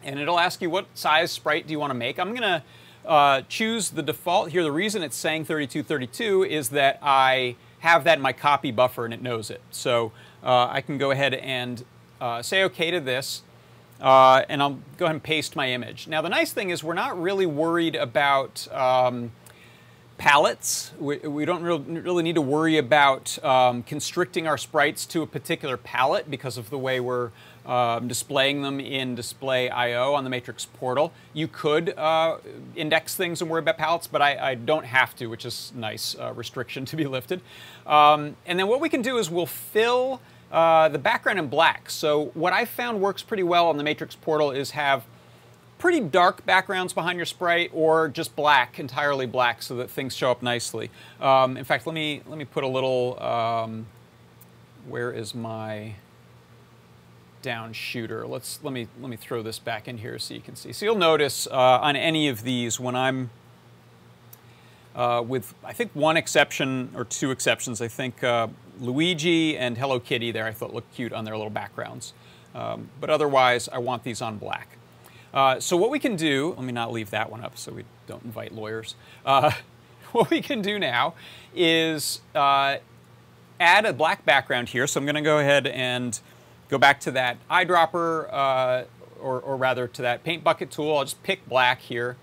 and 0.02 0.18
it'll 0.18 0.38
ask 0.38 0.62
you 0.62 0.70
what 0.70 0.86
size 0.94 1.30
sprite 1.30 1.66
do 1.66 1.72
you 1.72 1.78
want 1.78 1.90
to 1.90 1.94
make. 1.94 2.18
I'm 2.18 2.30
going 2.30 2.42
to 2.42 2.62
uh, 3.06 3.42
choose 3.48 3.90
the 3.90 4.02
default 4.02 4.50
here. 4.50 4.62
The 4.62 4.72
reason 4.72 5.02
it's 5.02 5.16
saying 5.16 5.44
3232 5.44 6.44
is 6.44 6.70
that 6.70 6.98
I 7.02 7.56
have 7.80 8.04
that 8.04 8.18
in 8.18 8.22
my 8.22 8.32
copy 8.32 8.70
buffer 8.70 9.04
and 9.04 9.14
it 9.14 9.22
knows 9.22 9.50
it. 9.50 9.60
So 9.70 10.12
uh, 10.42 10.68
I 10.70 10.80
can 10.80 10.98
go 10.98 11.10
ahead 11.10 11.34
and 11.34 11.84
uh, 12.20 12.42
say 12.42 12.62
OK 12.62 12.90
to 12.90 13.00
this. 13.00 13.42
Uh, 14.00 14.44
and 14.48 14.62
I'll 14.62 14.78
go 14.96 15.04
ahead 15.04 15.16
and 15.16 15.22
paste 15.22 15.56
my 15.56 15.70
image. 15.70 16.08
Now 16.08 16.22
the 16.22 16.30
nice 16.30 16.52
thing 16.52 16.70
is 16.70 16.82
we're 16.82 16.94
not 16.94 17.20
really 17.20 17.44
worried 17.44 17.94
about 17.94 18.66
um, 18.72 19.32
palettes. 20.16 20.92
We, 20.98 21.18
we 21.18 21.44
don't 21.44 21.62
re 21.62 21.76
really 22.00 22.22
need 22.22 22.36
to 22.36 22.40
worry 22.40 22.78
about 22.78 23.42
um, 23.44 23.82
constricting 23.82 24.46
our 24.46 24.56
sprites 24.56 25.04
to 25.06 25.22
a 25.22 25.26
particular 25.26 25.76
palette 25.76 26.30
because 26.30 26.56
of 26.56 26.70
the 26.70 26.78
way 26.78 26.98
we're 27.00 27.30
um, 27.70 28.08
displaying 28.08 28.62
them 28.62 28.80
in 28.80 29.16
displayio 29.16 30.12
on 30.12 30.24
the 30.24 30.30
Matrix 30.30 30.66
portal. 30.66 31.12
You 31.32 31.46
could 31.46 31.96
uh, 31.96 32.38
index 32.74 33.14
things 33.14 33.40
and 33.40 33.48
worry 33.48 33.60
about 33.60 33.78
palettes, 33.78 34.08
but 34.08 34.20
I, 34.20 34.50
I 34.50 34.54
don't 34.56 34.84
have 34.84 35.14
to, 35.16 35.28
which 35.28 35.44
is 35.44 35.72
nice 35.76 36.16
uh, 36.18 36.32
restriction 36.34 36.84
to 36.86 36.96
be 36.96 37.06
lifted. 37.06 37.40
Um, 37.86 38.36
and 38.44 38.58
then 38.58 38.66
what 38.66 38.80
we 38.80 38.88
can 38.88 39.02
do 39.02 39.18
is 39.18 39.30
we'll 39.30 39.46
fill 39.46 40.20
uh, 40.50 40.88
the 40.88 40.98
background 40.98 41.38
in 41.38 41.46
black. 41.46 41.90
So 41.90 42.32
what 42.34 42.52
I 42.52 42.64
found 42.64 43.00
works 43.00 43.22
pretty 43.22 43.44
well 43.44 43.68
on 43.68 43.76
the 43.76 43.84
Matrix 43.84 44.16
portal 44.16 44.50
is 44.50 44.72
have 44.72 45.04
pretty 45.78 46.00
dark 46.00 46.44
backgrounds 46.44 46.92
behind 46.92 47.18
your 47.18 47.26
sprite 47.26 47.70
or 47.72 48.08
just 48.08 48.34
black, 48.34 48.80
entirely 48.80 49.26
black, 49.26 49.62
so 49.62 49.76
that 49.76 49.88
things 49.88 50.16
show 50.16 50.32
up 50.32 50.42
nicely. 50.42 50.90
Um, 51.20 51.56
in 51.56 51.64
fact, 51.64 51.86
let 51.86 51.94
me, 51.94 52.22
let 52.26 52.36
me 52.36 52.44
put 52.44 52.64
a 52.64 52.68
little, 52.68 53.22
um, 53.22 53.86
where 54.88 55.12
is 55.12 55.36
my 55.36 55.94
down 57.42 57.72
shooter? 57.72 58.26
Let's, 58.26 58.60
let, 58.62 58.72
me, 58.72 58.88
let 59.00 59.10
me 59.10 59.16
throw 59.16 59.42
this 59.42 59.58
back 59.58 59.88
in 59.88 59.98
here 59.98 60.18
so 60.18 60.34
you 60.34 60.40
can 60.40 60.56
see. 60.56 60.72
So 60.72 60.86
you'll 60.86 60.96
notice 60.96 61.46
uh, 61.46 61.78
on 61.80 61.96
any 61.96 62.28
of 62.28 62.42
these 62.42 62.78
when 62.78 62.94
I'm, 62.94 63.30
uh, 64.94 65.22
with 65.26 65.54
I 65.64 65.72
think 65.72 65.92
one 65.94 66.16
exception 66.16 66.90
or 66.94 67.04
two 67.04 67.30
exceptions, 67.30 67.80
I 67.80 67.88
think 67.88 68.22
uh, 68.24 68.48
Luigi 68.80 69.56
and 69.56 69.78
Hello 69.78 70.00
Kitty 70.00 70.32
there 70.32 70.46
I 70.46 70.52
thought 70.52 70.74
looked 70.74 70.94
cute 70.94 71.12
on 71.12 71.24
their 71.24 71.36
little 71.36 71.50
backgrounds. 71.50 72.12
Um, 72.54 72.88
but 73.00 73.10
otherwise, 73.10 73.68
I 73.68 73.78
want 73.78 74.02
these 74.02 74.20
on 74.20 74.38
black. 74.38 74.76
Uh, 75.32 75.60
so 75.60 75.76
what 75.76 75.90
we 75.90 75.98
can 75.98 76.16
do, 76.16 76.54
let 76.56 76.64
me 76.64 76.72
not 76.72 76.92
leave 76.92 77.10
that 77.10 77.30
one 77.30 77.42
up 77.42 77.56
so 77.56 77.72
we 77.72 77.84
don't 78.06 78.24
invite 78.24 78.52
lawyers. 78.52 78.96
Uh, 79.24 79.52
what 80.12 80.30
we 80.30 80.42
can 80.42 80.60
do 80.60 80.78
now 80.78 81.14
is 81.54 82.20
uh, 82.34 82.76
add 83.60 83.84
a 83.84 83.92
black 83.92 84.24
background 84.24 84.70
here. 84.70 84.86
So 84.86 84.98
I'm 84.98 85.06
going 85.06 85.14
to 85.14 85.20
go 85.20 85.38
ahead 85.38 85.66
and 85.66 86.18
go 86.70 86.78
back 86.78 87.00
to 87.00 87.10
that 87.10 87.36
eyedropper, 87.50 88.32
uh, 88.32 88.84
or, 89.20 89.40
or, 89.40 89.56
rather 89.56 89.86
to 89.86 90.02
that 90.02 90.24
paint 90.24 90.42
bucket 90.42 90.70
tool. 90.70 90.96
I'll 90.96 91.04
just 91.04 91.22
pick 91.22 91.46
black 91.46 91.80
here 91.80 92.16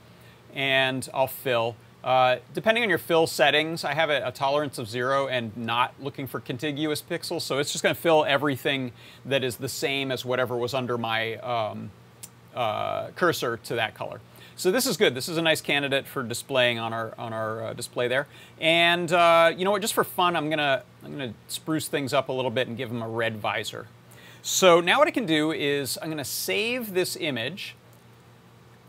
and 0.56 1.08
I'll 1.14 1.28
fill. 1.28 1.76
Uh, 2.04 2.38
depending 2.54 2.84
on 2.84 2.90
your 2.90 2.98
fill 2.98 3.28
settings, 3.28 3.84
I 3.84 3.94
have 3.94 4.10
a, 4.10 4.28
a, 4.28 4.32
tolerance 4.32 4.78
of 4.78 4.88
zero 4.88 5.28
and 5.28 5.56
not 5.58 5.94
looking 6.00 6.26
for 6.26 6.40
contiguous 6.40 7.02
pixels, 7.02 7.42
so 7.42 7.60
it's 7.60 7.72
just 7.72 7.84
going 7.84 7.94
to 7.94 8.00
fill 8.00 8.24
everything 8.24 8.94
that 9.26 9.44
is 9.44 9.58
the 9.58 9.68
same 9.68 10.12
as 10.12 10.24
whatever 10.24 10.56
was 10.56 10.74
under 10.74 10.98
my 10.98 11.36
um, 11.36 11.92
uh, 12.56 13.10
cursor 13.16 13.58
to 13.58 13.76
that 13.76 13.94
color. 13.94 14.22
So 14.56 14.72
this 14.72 14.88
is 14.88 14.98
good. 14.98 15.14
This 15.14 15.28
is 15.28 15.38
a 15.38 15.42
nice 15.42 15.62
candidate 15.62 16.08
for 16.08 16.24
displaying 16.24 16.80
on 16.80 16.92
our 16.94 17.14
on 17.20 17.32
our 17.32 17.66
uh, 17.66 17.74
display 17.74 18.08
there. 18.08 18.26
And 18.60 19.12
uh, 19.12 19.54
you 19.56 19.66
know 19.66 19.72
what? 19.72 19.84
Just 19.84 19.94
for 19.94 20.04
fun, 20.04 20.36
I'm 20.36 20.50
gonna 20.50 20.82
I'm 21.04 21.12
gonna 21.12 21.34
spruce 21.48 21.88
things 21.88 22.12
up 22.12 22.30
a 22.30 22.32
little 22.32 22.50
bit 22.50 22.68
and 22.68 22.76
give 22.76 22.90
them 22.90 23.04
a 23.04 23.08
red 23.08 23.38
visor. 23.38 23.88
So 24.42 24.80
now 24.80 25.00
what 25.00 25.08
I 25.08 25.12
can 25.12 25.26
do 25.26 25.52
is 25.52 25.98
I'm 26.02 26.10
gonna 26.10 26.26
save 26.26 26.94
this 26.94 27.16
image. 27.16 27.76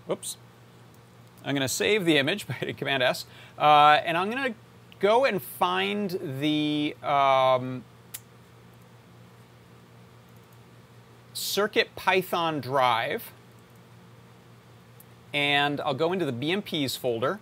Whoops. 0.06 0.36
I'm 1.44 1.54
gonna 1.54 1.68
save 1.68 2.04
the 2.04 2.18
image 2.18 2.46
by 2.48 2.54
hitting 2.54 2.76
Command 2.76 3.02
S, 3.02 3.24
uh, 3.58 4.00
and 4.04 4.16
I'm 4.16 4.30
gonna 4.30 4.54
go 5.00 5.24
and 5.24 5.42
find 5.42 6.18
the 6.40 6.96
um, 7.02 7.84
CircuitPython 11.34 12.60
drive 12.60 13.32
and 15.32 15.80
I'll 15.80 15.94
go 15.94 16.12
into 16.12 16.24
the 16.24 16.32
BMPs 16.32 16.96
folder, 16.96 17.38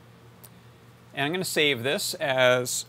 and 1.15 1.25
I'm 1.25 1.31
going 1.31 1.43
to 1.43 1.51
save 1.51 1.83
this 1.83 2.15
as, 2.15 2.87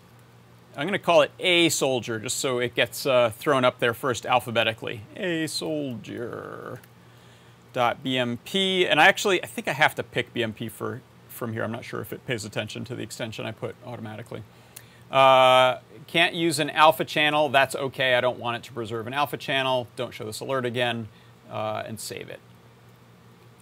I'm 0.78 0.84
going 0.84 0.94
to 0.94 1.00
call 1.00 1.24
it 1.24 1.32
A 1.40 1.70
soldier, 1.70 2.20
just 2.20 2.38
so 2.38 2.60
it 2.60 2.76
gets 2.76 3.08
uh, 3.08 3.32
thrown 3.32 3.66
up 3.66 3.80
there 3.80 3.96
first 3.96 4.28
alphabetically. 4.28 5.02
A 5.16 5.48
soldier 5.48 6.80
dot 7.74 8.04
BMP, 8.04 8.88
and 8.88 9.02
I 9.02 9.08
actually, 9.08 9.44
I 9.44 9.48
think 9.48 9.68
I 9.68 9.74
have 9.74 9.96
to 9.96 10.04
pick 10.04 10.36
BMP 10.36 10.70
for, 10.70 11.02
from 11.30 11.54
here. 11.54 11.64
I'm 11.64 11.72
not 11.72 11.84
sure 11.84 12.00
if 12.00 12.14
it 12.14 12.24
pays 12.28 12.46
attention 12.46 12.86
to 12.86 12.96
the 12.96 13.02
extension 13.02 13.44
I 13.48 13.54
put 13.54 13.76
automatically. 13.88 14.44
Uh, 15.10 15.80
can't 16.06 16.36
use 16.36 16.60
an 16.60 16.70
alpha 16.70 17.06
channel. 17.06 17.50
That's 17.50 17.76
okay. 17.76 18.14
I 18.14 18.22
don't 18.22 18.38
want 18.38 18.58
it 18.58 18.64
to 18.68 18.74
preserve 18.74 19.08
an 19.08 19.14
alpha 19.14 19.38
channel. 19.38 19.88
Don't 19.96 20.14
show 20.14 20.26
this 20.26 20.42
alert 20.42 20.64
again, 20.64 21.08
uh, 21.50 21.82
and 21.88 22.00
save 22.00 22.30
it. 22.30 22.40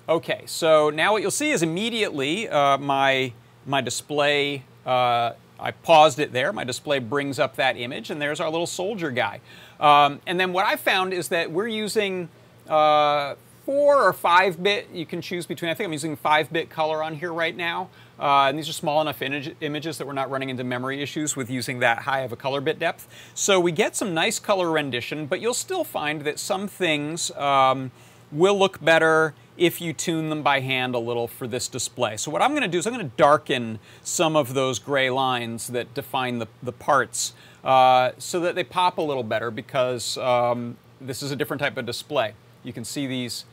Okay, 0.09 0.43
so 0.47 0.89
now 0.89 1.13
what 1.13 1.21
you'll 1.21 1.31
see 1.31 1.51
is 1.51 1.63
immediately 1.63 2.49
uh, 2.49 2.77
my, 2.77 3.31
my 3.65 3.79
display 3.79 4.63
uh, 4.85 5.31
I 5.59 5.71
paused 5.71 6.19
it 6.19 6.31
there. 6.31 6.51
My 6.51 6.63
display 6.63 6.99
brings 6.99 7.39
up 7.39 7.55
that 7.55 7.77
image, 7.77 8.09
and 8.09 8.21
there's 8.21 8.39
our 8.39 8.49
little 8.49 8.67
soldier 8.67 9.11
guy. 9.11 9.39
Um, 9.79 10.21
and 10.27 10.39
then 10.39 10.53
what 10.53 10.65
I 10.65 10.75
found 10.75 11.13
is 11.13 11.29
that 11.29 11.51
we're 11.51 11.67
using 11.67 12.29
uh, 12.67 13.35
four 13.65 14.03
or 14.03 14.13
five 14.13 14.61
bit. 14.61 14.89
You 14.93 15.05
can 15.05 15.21
choose 15.21 15.45
between. 15.45 15.71
I 15.71 15.73
think 15.73 15.85
I'm 15.87 15.93
using 15.93 16.15
five 16.15 16.51
bit 16.51 16.69
color 16.69 17.03
on 17.03 17.15
here 17.15 17.33
right 17.33 17.55
now. 17.55 17.89
Uh, 18.17 18.47
and 18.47 18.57
these 18.57 18.69
are 18.69 18.73
small 18.73 19.01
enough 19.01 19.21
images 19.21 19.97
that 19.97 20.07
we're 20.07 20.13
not 20.13 20.29
running 20.29 20.49
into 20.49 20.63
memory 20.63 21.01
issues 21.01 21.35
with 21.35 21.49
using 21.49 21.79
that 21.79 21.99
high 21.99 22.21
of 22.21 22.31
a 22.31 22.35
color 22.35 22.61
bit 22.61 22.79
depth. 22.79 23.07
So 23.33 23.59
we 23.59 23.73
get 23.73 23.95
some 23.95 24.13
nice 24.13 24.39
color 24.39 24.71
rendition, 24.71 25.25
but 25.25 25.41
you'll 25.41 25.53
still 25.53 25.83
find 25.83 26.21
that 26.21 26.39
some 26.39 26.67
things 26.67 27.31
um, 27.31 27.91
will 28.31 28.57
look 28.57 28.83
better 28.83 29.33
if 29.57 29.79
you 29.79 29.93
tune 29.93 30.29
them 30.29 30.43
by 30.43 30.59
hand 30.59 30.95
a 30.95 30.99
little 30.99 31.27
for 31.27 31.47
this 31.47 31.67
display. 31.67 32.17
So 32.17 32.29
what 32.29 32.41
I'm 32.41 32.51
going 32.51 32.63
to 32.63 32.67
do 32.67 32.77
is 32.77 32.85
I'm 32.85 32.93
going 32.93 33.09
to 33.09 33.15
darken 33.15 33.79
some 34.03 34.35
of 34.35 34.53
those 34.53 34.79
gray 34.79 35.09
lines 35.09 35.67
that 35.67 35.93
define 35.93 36.39
the, 36.39 36.47
the 36.61 36.73
parts 36.73 37.33
uh, 37.63 38.11
so 38.17 38.39
that 38.41 38.55
they 38.55 38.63
pop 38.63 38.97
a 38.97 39.01
little 39.01 39.23
better 39.23 39.51
because 39.51 40.17
um, 40.17 40.77
this 40.99 41.23
is 41.23 41.31
a 41.31 41.35
different 41.35 41.61
type 41.61 41.77
of 41.77 41.85
display. 41.85 42.33
You 42.63 42.73
can 42.73 42.83
see 42.83 43.07
these 43.07 43.45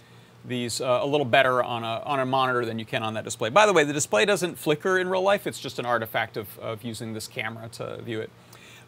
these 0.44 0.80
uh, 0.80 0.98
a 1.00 1.06
little 1.06 1.24
better 1.24 1.62
on 1.62 1.85
a, 1.85 2.02
on 2.04 2.18
a 2.18 2.26
monitor 2.26 2.64
than 2.64 2.76
you 2.76 2.85
can 2.85 3.04
on 3.04 3.14
that 3.14 3.22
display. 3.22 3.48
By 3.48 3.64
the 3.64 3.72
way, 3.72 3.85
the 3.85 3.92
display 3.92 4.24
doesn't 4.24 4.58
flicker 4.58 4.98
in 4.98 5.08
real 5.08 5.22
life. 5.22 5.46
It's 5.46 5.61
just 5.61 5.78
an 5.78 5.87
artifact 5.87 6.37
of, 6.37 6.58
of 6.58 6.82
using 6.82 7.12
this 7.12 7.28
camera 7.28 7.68
to 7.74 8.02
view 8.02 8.20
it. 8.20 8.30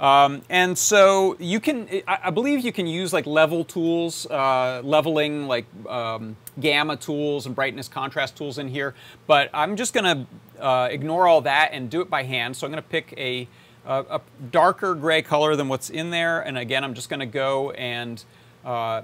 Um, 0.01 0.43
and 0.49 0.77
so 0.77 1.37
you 1.39 1.61
can, 1.61 1.89
I, 2.07 2.31
believe 2.31 2.65
you 2.65 2.73
can 2.73 2.87
use 2.87 3.13
like 3.13 3.27
level 3.27 3.65
tools, 3.65 4.27
uh, 4.27 4.81
leveling, 4.85 5.47
like 5.47 5.67
um, 5.89 6.37
gamma 6.61 6.97
tools 6.97 7.47
and 7.47 7.55
brightness 7.55 7.89
contrast 7.89 8.37
tools 8.37 8.59
in 8.59 8.69
here. 8.69 8.95
But 9.27 9.51
I'm 9.55 9.77
just 9.77 9.95
going 9.95 10.27
to 10.59 10.63
uh, 10.63 10.89
ignore 10.91 11.29
all 11.29 11.41
that 11.43 11.71
and 11.73 11.89
do 11.89 12.01
it 12.01 12.11
by 12.11 12.25
hand. 12.25 12.57
So 12.57 12.67
I'm 12.67 12.73
going 12.73 12.83
to 12.83 12.89
pick 12.89 13.15
a, 13.17 13.49
a, 13.87 14.05
a, 14.11 14.21
darker 14.51 14.95
gray 14.95 15.23
color 15.23 15.55
than 15.55 15.69
what's 15.69 15.91
in 15.91 16.11
there. 16.11 16.41
And 16.41 16.59
again, 16.59 16.83
I'm 16.83 16.95
just 16.95 17.09
going 17.09 17.21
to 17.21 17.27
go 17.27 17.71
and 17.73 18.23
uh, 18.65 19.03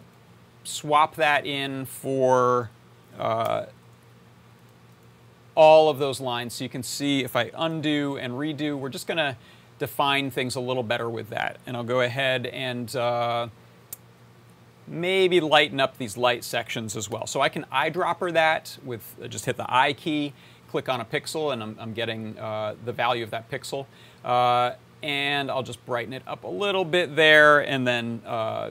swap 0.65 1.17
that 1.17 1.47
in 1.47 1.85
for 1.85 2.71
uh, 3.19 3.67
all 5.55 5.89
of 5.89 5.99
those 5.99 6.21
lines. 6.21 6.55
So 6.55 6.65
you 6.65 6.71
can 6.71 6.83
see 6.83 7.23
if 7.23 7.37
I 7.37 7.51
undo 7.55 8.17
and 8.17 8.33
redo, 8.33 8.77
we're 8.79 8.89
just 8.89 9.07
going 9.07 9.19
to 9.19 9.37
define 9.81 10.31
things 10.31 10.55
a 10.55 10.61
little 10.61 10.85
better 10.85 11.11
with 11.11 11.31
that. 11.31 11.57
And 11.67 11.77
I'll 11.77 11.83
go 11.83 12.03
ahead 12.03 12.47
and 12.47 12.95
uh, 12.95 13.49
maybe 14.87 15.41
lighten 15.41 15.81
up 15.81 15.97
these 15.97 16.17
light 16.17 16.45
sections 16.45 16.97
as 16.97 17.11
well. 17.11 17.27
So 17.27 17.41
I 17.41 17.49
can 17.49 17.65
eyedropper 17.73 18.33
that 18.35 18.79
with 18.85 19.17
uh, 19.21 19.27
just 19.27 19.47
hit 19.47 19.57
the 19.57 19.67
I 19.67 19.95
key, 19.95 20.35
click 20.69 20.89
on 20.89 21.01
a 21.01 21.05
pixel, 21.05 21.53
and 21.53 21.63
I'm, 21.63 21.77
I'm 21.81 21.95
getting 21.95 22.39
uh, 22.39 22.77
the 22.85 22.93
value 22.93 23.25
of 23.25 23.31
that 23.31 23.51
pixel. 23.51 23.87
Uh, 24.23 24.73
and 25.03 25.51
I'll 25.51 25.63
just 25.63 25.85
brighten 25.87 26.13
it 26.13 26.23
up 26.27 26.45
a 26.45 26.49
little 26.49 26.85
bit 26.85 27.17
there 27.17 27.61
and 27.61 27.87
then 27.87 28.21
uh, 28.27 28.71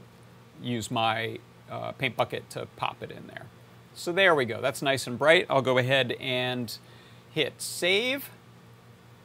use 0.62 0.92
my 0.92 1.40
uh, 1.72 1.92
paint 1.94 2.16
bucket 2.16 2.48
to 2.52 2.68
pop 2.76 3.02
it 3.02 3.10
in 3.10 3.26
there. 3.26 3.48
So 3.96 4.12
there 4.12 4.36
we 4.36 4.46
go. 4.46 4.62
That's 4.62 4.84
nice 4.84 5.08
and 5.08 5.18
bright. 5.18 5.48
I'll 5.50 5.64
go 5.64 5.80
ahead 5.80 6.12
and 6.20 6.78
hit 7.32 7.54
save. 7.58 8.30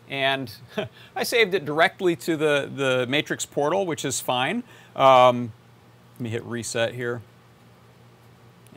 And 0.09 0.53
I 1.17 1.23
saved 1.23 1.55
it 1.55 1.65
directly 1.65 2.17
to 2.17 2.37
the, 2.37 2.71
the 2.75 3.07
Matrix 3.09 3.47
portal, 3.47 3.87
which 3.87 4.05
is 4.05 4.21
fine. 4.21 4.63
Um, 4.95 5.53
let 6.15 6.21
me 6.21 6.31
hit 6.31 6.45
reset 6.45 6.95
here 6.95 7.23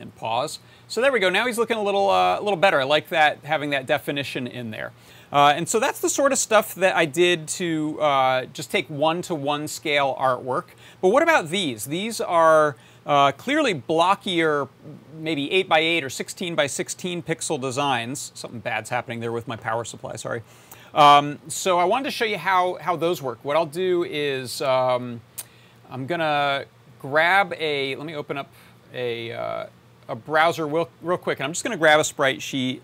and 0.00 0.14
pause. 0.16 0.58
So 0.86 1.00
there 1.00 1.12
we 1.12 1.20
go. 1.20 1.28
Now 1.28 1.46
he's 1.46 1.58
looking 1.58 1.76
a 1.76 1.82
little, 1.82 2.08
uh, 2.08 2.38
a 2.38 2.42
little 2.42 2.56
better. 2.56 2.80
I 2.80 2.84
like 2.84 3.08
that, 3.10 3.38
having 3.44 3.70
that 3.70 3.86
definition 3.86 4.46
in 4.46 4.70
there. 4.70 4.92
Uh, 5.30 5.52
and 5.54 5.68
so 5.68 5.78
that's 5.78 6.00
the 6.00 6.08
sort 6.08 6.32
of 6.32 6.38
stuff 6.38 6.74
that 6.76 6.96
I 6.96 7.04
did 7.04 7.48
to 7.48 8.00
uh, 8.00 8.44
just 8.46 8.70
take 8.70 8.88
one-to-one 8.88 9.64
-one 9.64 9.68
scale 9.68 10.16
artwork. 10.18 10.68
But 11.02 11.10
what 11.10 11.22
about 11.22 11.50
these? 11.50 11.84
These 11.84 12.20
are 12.20 12.76
uh, 13.04 13.32
clearly 13.32 13.74
blockier, 13.74 14.68
maybe 15.18 15.50
8 15.52 15.68
by 15.68 15.80
8 15.80 16.04
or 16.04 16.10
16 16.10 16.54
by 16.54 16.66
16 16.66 17.22
pixel 17.22 17.60
designs. 17.60 18.32
Something 18.34 18.60
bad's 18.60 18.90
happening 18.90 19.20
there 19.20 19.32
with 19.32 19.46
my 19.46 19.56
power 19.56 19.84
supply, 19.84 20.16
sorry. 20.16 20.42
Um, 20.94 21.38
so 21.48 21.78
I 21.78 21.84
wanted 21.84 22.04
to 22.04 22.10
show 22.10 22.24
you 22.24 22.38
how, 22.38 22.78
how 22.80 22.96
those 22.96 23.20
work. 23.20 23.38
What 23.42 23.56
I'll 23.56 23.66
do 23.66 24.04
is 24.04 24.62
um, 24.62 25.20
I'm 25.90 26.06
going 26.06 26.20
to 26.20 26.66
grab 26.98 27.52
a, 27.58 27.94
let 27.96 28.06
me 28.06 28.14
open 28.14 28.38
up 28.38 28.50
a, 28.94 29.32
uh, 29.32 29.66
a 30.08 30.14
browser 30.14 30.66
real, 30.66 30.88
real 31.02 31.18
quick, 31.18 31.38
and 31.38 31.44
I'm 31.44 31.52
just 31.52 31.62
going 31.62 31.72
to 31.72 31.78
grab 31.78 32.00
a 32.00 32.04
sprite 32.04 32.40
sheet. 32.40 32.82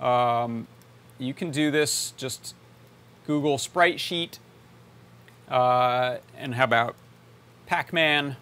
Um, 0.00 0.66
you 1.18 1.32
can 1.32 1.50
do 1.50 1.70
this, 1.70 2.12
just 2.16 2.54
Google 3.26 3.58
sprite 3.58 4.00
sheet, 4.00 4.38
uh, 5.48 6.16
and 6.36 6.54
how 6.54 6.64
about 6.64 6.96
Pac-Man? 7.66 8.36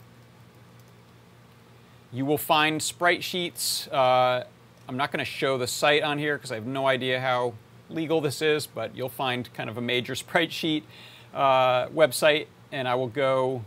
You 2.11 2.25
will 2.25 2.39
find 2.39 2.83
sprite 2.83 3.23
sheets. 3.23 3.87
Uh, 3.89 4.45
I'm 4.89 4.97
not 4.97 5.13
going 5.13 5.19
to 5.19 5.31
show 5.31 5.59
the 5.59 5.67
site 5.67 6.03
on 6.03 6.19
here 6.19 6.37
because 6.37 6.53
I 6.53 6.57
have 6.57 6.67
no 6.67 6.87
idea 6.87 7.21
how 7.21 7.55
legal 7.91 8.21
this 8.21 8.43
is, 8.43 8.67
but 8.67 8.97
you'll 8.97 9.09
find 9.09 9.53
kind 9.55 9.71
of 9.71 9.77
a 9.77 9.81
major 9.81 10.15
sprite 10.15 10.53
sheet 10.53 10.85
uh, 11.33 11.89
website, 11.89 12.47
and 12.73 12.89
I 12.89 12.95
will 12.95 13.09
go 13.09 13.65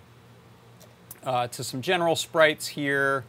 uh, 1.24 1.48
to 1.48 1.64
some 1.64 1.82
general 1.82 2.16
sprites 2.16 2.68
here, 2.68 3.24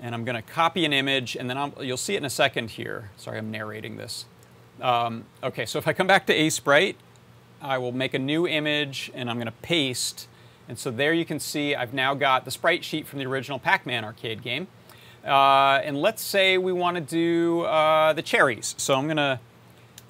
and 0.00 0.14
I'm 0.14 0.24
going 0.24 0.36
to 0.36 0.42
copy 0.42 0.84
an 0.84 0.92
image, 0.92 1.36
and 1.36 1.48
then 1.48 1.56
I'll, 1.58 1.72
you'll 1.80 1.96
see 1.96 2.14
it 2.14 2.18
in 2.18 2.24
a 2.24 2.30
second 2.30 2.70
here. 2.70 3.10
Sorry, 3.16 3.38
I'm 3.38 3.50
narrating 3.50 3.96
this. 3.96 4.26
Um, 4.80 5.24
okay, 5.42 5.66
so 5.66 5.78
if 5.78 5.86
I 5.86 5.92
come 5.92 6.06
back 6.06 6.26
to 6.26 6.32
a 6.32 6.50
sprite, 6.50 6.96
I 7.60 7.78
will 7.78 7.92
make 7.92 8.14
a 8.14 8.18
new 8.18 8.46
image, 8.46 9.10
and 9.14 9.30
I'm 9.30 9.36
going 9.36 9.46
to 9.46 9.52
paste. 9.52 10.28
And 10.68 10.78
so 10.78 10.90
there 10.90 11.12
you 11.12 11.24
can 11.24 11.38
see 11.38 11.74
I've 11.74 11.94
now 11.94 12.14
got 12.14 12.44
the 12.44 12.50
sprite 12.50 12.84
sheet 12.84 13.06
from 13.06 13.18
the 13.18 13.26
original 13.26 13.58
Pac-Man 13.58 14.04
arcade 14.04 14.42
game. 14.42 14.66
Uh, 15.24 15.80
and 15.82 16.00
let's 16.00 16.22
say 16.22 16.58
we 16.58 16.72
want 16.72 16.96
to 16.96 17.00
do 17.00 17.62
uh, 17.62 18.12
the 18.12 18.22
cherries. 18.22 18.74
So 18.78 18.94
I'm 18.94 19.06
going 19.06 19.16
to 19.16 19.40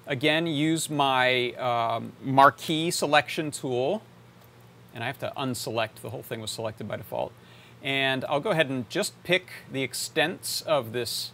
again, 0.07 0.47
use 0.47 0.91
my 0.91 1.53
um, 1.53 2.13
marquee 2.23 2.91
selection 2.91 3.51
tool. 3.51 4.03
And 4.95 5.03
I 5.03 5.07
have 5.07 5.19
to 5.21 5.33
unselect, 5.37 5.97
the 6.03 6.11
whole 6.11 6.23
thing 6.23 6.41
was 6.41 6.51
selected 6.51 6.87
by 6.87 6.97
default. 6.97 7.33
And 7.83 8.25
I'll 8.27 8.41
go 8.41 8.51
ahead 8.51 8.71
and 8.71 8.89
just 8.89 9.21
pick 9.25 9.49
the 9.71 9.83
extents 9.83 10.63
of 10.63 10.93
this 10.93 11.33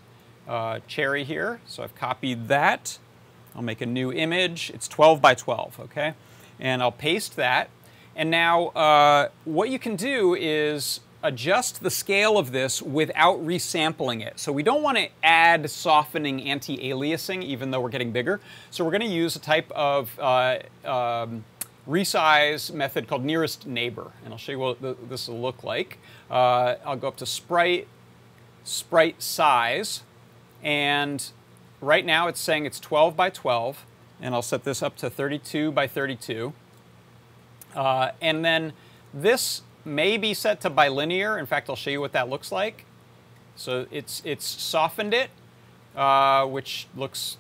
uh, 0.49 0.81
cherry 0.87 1.25
here. 1.25 1.61
So 1.67 1.83
I've 1.83 1.95
copied 1.95 2.49
that. 2.49 2.99
I'll 3.55 3.63
make 3.63 3.81
a 3.81 3.87
new 3.87 4.13
image. 4.13 4.71
It's 4.71 4.89
12 4.89 5.21
by 5.21 5.35
12, 5.35 5.81
okay? 5.81 6.15
And 6.59 6.83
I'll 6.83 6.93
paste 6.93 7.37
that. 7.37 7.71
And 8.17 8.31
now 8.31 8.69
uh, 8.69 9.29
what 9.45 9.71
you 9.71 9.79
can 9.79 9.97
do 9.97 10.35
is 10.35 11.01
adjust 11.23 11.83
the 11.83 11.91
scale 11.91 12.39
of 12.39 12.53
this 12.53 12.81
without 12.81 13.45
resampling 13.45 14.25
it. 14.27 14.39
So 14.39 14.53
we 14.53 14.63
don't 14.63 14.83
want 14.83 14.97
to 14.99 15.09
add 15.23 15.71
softening 15.71 16.43
anti-aliasing 16.43 17.43
even 17.43 17.71
though 17.71 17.81
we're 17.81 17.91
getting 17.91 18.13
bigger. 18.13 18.41
So 18.71 18.85
we're 18.85 18.91
going 18.91 19.03
to 19.03 19.07
use 19.07 19.37
a 19.37 19.41
type 19.41 19.71
of 19.73 20.19
uh, 20.19 20.59
um, 20.85 21.45
resize 21.89 22.73
method 22.73 23.07
called 23.07 23.25
nearest 23.25 23.67
neighbor. 23.67 24.13
And 24.25 24.33
I'll 24.33 24.39
show 24.39 24.53
you 24.53 24.59
what 24.59 25.09
this 25.09 25.29
will 25.29 25.41
look 25.41 25.63
like. 25.63 25.99
Uh, 26.31 26.77
I'll 26.85 26.97
go 26.97 27.09
up 27.09 27.17
to 27.17 27.27
sprite, 27.27 27.89
sprite 28.65 29.23
size, 29.23 30.03
and 30.63 31.31
right 31.81 32.05
now 32.05 32.29
it's 32.29 32.41
saying 32.41 32.67
it's 32.67 32.81
12 32.81 33.17
by 33.17 33.31
12, 33.31 33.85
and 34.21 34.35
I'll 34.35 34.43
set 34.43 34.65
this 34.65 34.83
up 34.83 34.97
to 34.99 35.11
32 35.11 35.73
by 35.73 35.87
32. 35.87 36.53
Uh, 37.75 38.11
and 38.21 38.45
then 38.45 38.73
this 39.13 39.63
may 39.85 40.17
be 40.17 40.35
set 40.35 40.61
to 40.63 40.71
bilinear. 40.71 41.39
In 41.39 41.47
fact, 41.47 41.69
I'll 41.69 41.77
show 41.77 41.91
you 41.91 42.01
what 42.01 42.13
that 42.13 42.29
looks 42.29 42.53
like. 42.53 42.85
So 43.57 43.87
it's, 43.91 44.23
it's 44.25 44.47
softened 44.47 45.15
it, 45.15 45.31
uh, 45.97 46.47
which 46.47 46.87
looks 46.97 47.37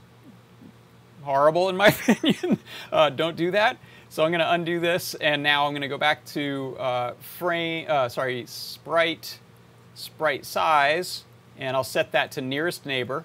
horrible 1.23 1.69
in 1.69 1.77
my 1.77 1.89
opinion. 2.09 2.59
uh, 2.93 3.11
don't 3.11 3.37
do 3.37 3.51
that. 3.53 3.77
So 4.09 4.25
I'm 4.25 4.33
going 4.33 4.41
to 4.41 4.53
undo 4.53 4.81
this, 4.81 5.15
and 5.15 5.41
now 5.41 5.67
I'm 5.67 5.73
going 5.73 5.83
to 5.83 5.89
go 5.89 5.97
back 5.97 6.25
to 6.27 6.77
uh, 6.81 7.13
frame, 7.39 7.87
uh, 7.89 8.09
sorry, 8.09 8.45
sprite, 8.47 9.39
sprite 9.95 10.45
size, 10.45 11.23
and 11.57 11.77
I'll 11.77 11.85
set 11.85 12.11
that 12.11 12.33
to 12.33 12.41
nearest 12.41 12.85
neighbor. 12.85 13.25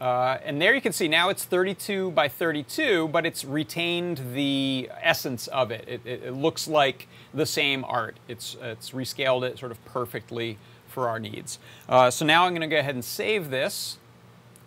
Uh, 0.00 0.36
and 0.44 0.60
there 0.60 0.74
you 0.74 0.80
can 0.80 0.92
see 0.92 1.08
now 1.08 1.30
it's 1.30 1.44
32 1.44 2.10
by 2.10 2.28
32, 2.28 3.08
but 3.08 3.24
it's 3.24 3.44
retained 3.44 4.20
the 4.34 4.90
essence 5.00 5.46
of 5.48 5.70
it. 5.70 5.84
It, 5.88 6.00
it, 6.04 6.22
it 6.24 6.32
looks 6.32 6.68
like 6.68 7.08
the 7.32 7.46
same 7.46 7.84
art. 7.84 8.16
It's, 8.28 8.56
it's 8.60 8.90
rescaled 8.90 9.42
it 9.48 9.58
sort 9.58 9.72
of 9.72 9.82
perfectly 9.86 10.58
for 10.86 11.08
our 11.08 11.18
needs. 11.18 11.58
Uh, 11.88 12.10
so 12.10 12.26
now 12.26 12.44
I'm 12.44 12.52
going 12.52 12.68
to 12.68 12.74
go 12.74 12.78
ahead 12.78 12.94
and 12.94 13.04
save 13.04 13.50
this. 13.50 13.98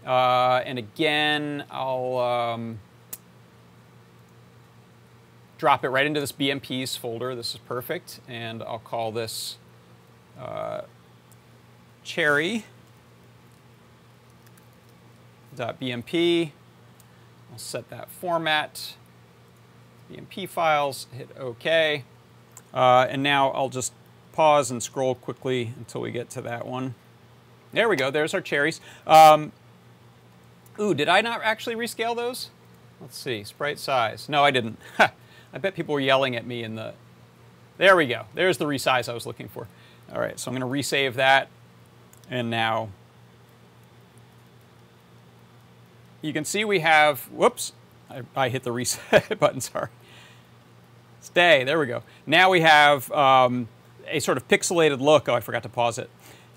Uh, 0.05 0.61
and 0.65 0.79
again, 0.79 1.63
I'll 1.69 2.17
um, 2.17 2.79
drop 5.59 5.83
it 5.83 5.89
right 5.89 6.07
into 6.07 6.19
this 6.19 6.31
BMPs 6.31 6.97
folder. 6.97 7.35
This 7.35 7.53
is 7.53 7.59
perfect. 7.59 8.19
And 8.27 8.63
I'll 8.63 8.79
call 8.79 9.11
this 9.11 9.57
uh, 10.39 10.81
cherry. 12.03 12.65
.bmp. 15.59 16.51
I'll 17.51 17.57
set 17.57 17.89
that 17.89 18.09
format 18.09 18.95
BMP 20.11 20.47
files, 20.47 21.07
hit 21.11 21.29
OK. 21.37 22.03
Uh, 22.73 23.07
and 23.09 23.21
now 23.21 23.49
I'll 23.49 23.69
just 23.69 23.93
pause 24.33 24.71
and 24.71 24.81
scroll 24.81 25.15
quickly 25.15 25.73
until 25.77 26.01
we 26.01 26.11
get 26.11 26.29
to 26.31 26.41
that 26.41 26.65
one. 26.65 26.95
There 27.73 27.89
we 27.89 27.95
go, 27.95 28.09
there's 28.09 28.33
our 28.33 28.41
cherries. 28.41 28.81
Um, 29.05 29.51
ooh, 30.79 30.93
did 30.93 31.09
I 31.09 31.21
not 31.21 31.41
actually 31.43 31.75
rescale 31.75 32.15
those? 32.15 32.49
Let's 33.01 33.17
see, 33.17 33.43
sprite 33.43 33.79
size. 33.79 34.27
No, 34.29 34.43
I 34.43 34.51
didn't. 34.51 34.79
I 34.99 35.57
bet 35.57 35.75
people 35.75 35.93
were 35.93 35.99
yelling 35.99 36.35
at 36.35 36.45
me 36.45 36.63
in 36.63 36.75
the... 36.75 36.93
There 37.77 37.95
we 37.95 38.07
go. 38.07 38.25
There's 38.33 38.57
the 38.57 38.65
resize 38.65 39.07
I 39.07 39.13
was 39.13 39.25
looking 39.25 39.47
for. 39.47 39.67
All 40.13 40.19
right, 40.19 40.39
so 40.39 40.51
I'm 40.51 40.57
going 40.57 40.69
to 40.69 40.77
resave 40.79 41.13
that. 41.13 41.47
And 42.29 42.49
now 42.49 42.89
you 46.21 46.33
can 46.33 46.45
see 46.45 46.65
we 46.65 46.79
have, 46.79 47.21
whoops, 47.31 47.73
I, 48.09 48.21
I 48.35 48.49
hit 48.49 48.63
the 48.63 48.71
reset 48.71 49.39
button, 49.39 49.61
sorry. 49.61 49.89
Stay, 51.21 51.63
there 51.63 51.79
we 51.79 51.85
go. 51.85 52.03
Now 52.25 52.49
we 52.49 52.61
have 52.61 53.11
um, 53.11 53.67
a 54.07 54.19
sort 54.19 54.37
of 54.37 54.47
pixelated 54.47 54.99
look. 54.99 55.27
Oh, 55.29 55.35
I 55.35 55.41
forgot 55.41 55.63
to 55.63 55.69
pause 55.69 55.97
it. 55.97 56.09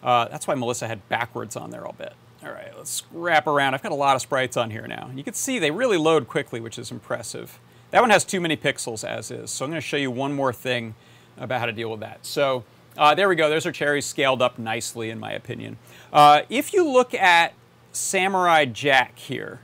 Uh, 0.03 0.27
that's 0.29 0.46
why 0.46 0.55
Melissa 0.55 0.88
had 0.88 1.09
backwards 1.09 1.57
on 1.57 1.70
there 1.70 1.85
a 1.85 1.92
bit. 1.92 2.14
All 2.44 2.51
right, 2.51 2.77
let's 2.77 3.05
wrap 3.12 3.46
around. 3.46 3.75
I've 3.75 3.83
got 3.83 3.92
a 3.92 3.96
lot 3.96 4.16
of 4.16 4.22
sprites 4.22 4.57
on 4.57 4.70
here 4.70 4.87
now. 4.88 5.11
You 5.14 5.22
can 5.22 5.35
see 5.35 5.59
they 5.59 5.70
really 5.70 5.96
load 5.96 6.27
quickly, 6.27 6.61
which 6.61 6.79
is 6.79 6.90
impressive. 6.90 7.61
That 7.92 8.01
one 8.01 8.11
has 8.11 8.25
too 8.25 8.40
many 8.40 8.57
pixels 8.57 9.07
as 9.07 9.31
is, 9.31 9.51
so 9.51 9.64
I'm 9.64 9.70
going 9.70 9.81
to 9.81 9.87
show 9.87 9.96
you 9.96 10.11
one 10.11 10.33
more 10.33 10.53
thing 10.53 10.94
about 11.37 11.61
how 11.61 11.66
to 11.66 11.72
deal 11.72 11.90
with 11.90 12.01
that. 12.01 12.27
So 12.27 12.64
uh, 12.96 13.14
there 13.14 13.29
we 13.29 13.37
go. 13.37 13.48
There's 13.48 13.66
our 13.66 13.72
cherries 13.72 14.07
scaled 14.07 14.42
up 14.42 14.59
nicely, 14.59 15.11
in 15.11 15.20
my 15.20 15.33
opinion. 15.33 15.77
Uh, 16.12 16.42
if 16.48 16.72
you 16.72 16.88
look 16.88 17.14
at 17.14 17.53
Samurai 17.92 18.64
Jack 18.64 19.18
here, 19.18 19.61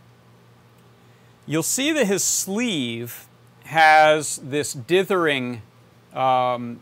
you'll 1.47 1.63
see 1.63 1.93
that 1.93 2.07
his 2.07 2.23
sleeve 2.23 3.27
has 3.65 4.37
this 4.43 4.73
dithering 4.73 5.63
um, 6.15 6.81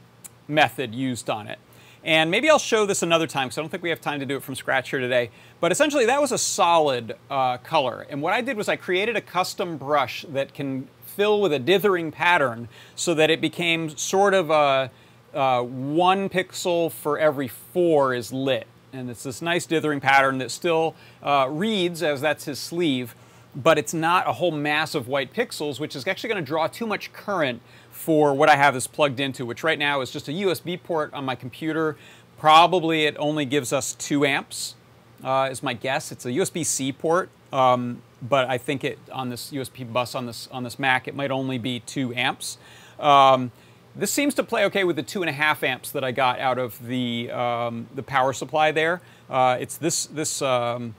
method 0.49 0.95
used 0.95 1.31
on 1.31 1.47
it. 1.47 1.59
And 2.05 2.31
maybe 2.31 2.49
I'll 2.49 2.61
show 2.61 2.87
this 2.87 3.03
another 3.03 3.27
time 3.27 3.49
because 3.49 3.59
I 3.59 3.63
don't 3.63 3.69
think 3.69 3.83
we 3.83 3.89
have 3.91 4.01
time 4.01 4.21
to 4.21 4.27
do 4.27 4.37
it 4.37 4.43
from 4.45 4.55
scratch 4.55 4.91
here 4.91 5.01
today. 5.01 5.31
But 5.61 5.73
essentially 5.73 6.07
that 6.07 6.21
was 6.21 6.31
a 6.31 6.39
solid 6.39 7.17
uh, 7.29 7.59
color. 7.59 8.07
And 8.09 8.23
what 8.23 8.33
I 8.33 8.41
did 8.43 8.57
was 8.57 8.69
I 8.69 8.77
created 8.77 9.17
a 9.17 9.21
custom 9.21 9.77
brush 9.77 10.25
that 10.29 10.55
can 10.55 10.87
fill 11.05 11.41
with 11.41 11.53
a 11.53 11.59
dithering 11.59 12.13
pattern 12.13 12.69
so 12.95 13.13
that 13.15 13.31
it 13.31 13.41
became 13.41 13.97
sort 13.97 14.35
of 14.35 14.51
a, 14.51 14.91
uh, 15.35 15.63
one 15.63 16.29
pixel 16.29 16.93
for 16.93 17.19
every 17.19 17.49
four 17.49 18.15
is 18.15 18.33
lit. 18.33 18.69
And 18.97 19.11
it's 19.11 19.25
this 19.25 19.43
nice 19.43 19.67
dithering 19.67 20.01
pattern 20.01 20.39
that 20.39 20.51
still 20.51 20.95
uh, 21.23 21.49
reads 21.51 22.03
as 22.03 22.23
that's 22.23 22.47
his 22.47 22.59
sleeve, 22.59 23.15
but 23.55 23.77
it's 23.77 23.93
not 23.93 24.27
a 24.27 24.33
whole 24.33 24.51
mass 24.51 24.95
of 24.95 25.07
white 25.07 25.35
pixels, 25.35 25.79
which 25.79 25.95
is 25.95 26.07
actually 26.07 26.29
going 26.29 26.43
to 26.43 26.47
draw 26.47 26.67
too 26.67 26.87
much 26.87 27.13
current 27.13 27.61
for 27.91 28.33
what 28.33 28.49
I 28.49 28.57
have 28.57 28.73
this 28.73 28.87
plugged 28.87 29.21
into, 29.21 29.45
which 29.45 29.63
right 29.63 29.79
now 29.79 30.01
is 30.01 30.11
just 30.11 30.29
a 30.29 30.33
USB 30.33 30.83
port 30.83 31.13
on 31.13 31.27
my 31.27 31.35
computer. 31.35 31.97
Probably 32.39 33.05
it 33.05 33.17
only 33.19 33.45
gives 33.45 33.71
us 33.71 33.93
two 33.95 34.25
amps, 34.25 34.77
uh, 35.23 35.49
is 35.51 35.63
my 35.63 35.75
guess. 35.75 36.11
It's 36.11 36.25
a 36.25 36.31
USB-C 36.31 36.93
port, 36.93 37.29
um, 37.53 38.01
but 38.23 38.49
I 38.49 38.57
think 38.57 38.83
it 38.83 38.99
on 39.13 39.29
this 39.29 39.51
USB 39.51 39.91
bus 39.91 40.15
on 40.15 40.25
this 40.25 40.49
on 40.51 40.65
this 40.65 40.79
Mac, 40.79 41.07
it 41.07 41.15
might 41.15 41.31
only 41.31 41.59
be 41.59 41.81
two 41.81 42.15
amps. 42.15 42.57
Um, 42.99 43.53
this 43.99 44.13
seems 44.13 44.35
to 44.35 44.43
play 44.43 44.65
okay 44.67 44.85
with 44.85 44.97
the 44.97 45.03
two 45.03 45.23
and 45.23 45.31
a 45.31 45.33
half 45.33 45.63
amps 45.63 45.91
that 45.93 46.05
I 46.05 46.13
got 46.13 46.39
out 46.39 46.59
of 46.59 46.85
the 46.87 47.31
um, 47.31 47.87
the 47.95 48.03
power 48.03 48.33
supply 48.33 48.73
there. 48.73 49.01
Uh, 49.29 49.57
it's 49.61 49.77
this 49.77 50.07
this 50.07 50.43
um, 50.43 50.95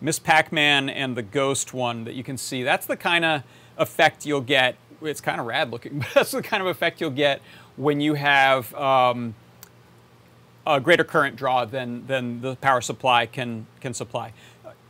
Miss 0.00 0.18
Pac-Man 0.18 0.88
and 0.88 1.16
the 1.16 1.22
Ghost 1.22 1.74
one 1.74 2.04
that 2.04 2.14
you 2.14 2.22
can 2.22 2.36
see. 2.36 2.62
That's 2.62 2.86
the 2.86 2.96
kind 2.96 3.24
of 3.24 3.42
effect 3.78 4.26
you'll 4.26 4.40
get 4.40 4.76
it's 5.02 5.20
kind 5.20 5.40
of 5.40 5.46
rad 5.46 5.70
looking, 5.70 5.98
but 6.00 6.08
that's 6.14 6.32
the 6.32 6.42
kind 6.42 6.62
of 6.62 6.66
effect 6.66 7.00
you'll 7.00 7.10
get 7.10 7.40
when 7.76 8.00
you 8.00 8.14
have 8.14 8.74
um, 8.74 9.34
a 10.66 10.80
greater 10.80 11.04
current 11.04 11.36
draw 11.36 11.64
than, 11.64 12.06
than 12.06 12.40
the 12.40 12.56
power 12.56 12.80
supply 12.80 13.26
can, 13.26 13.66
can 13.80 13.94
supply. 13.94 14.32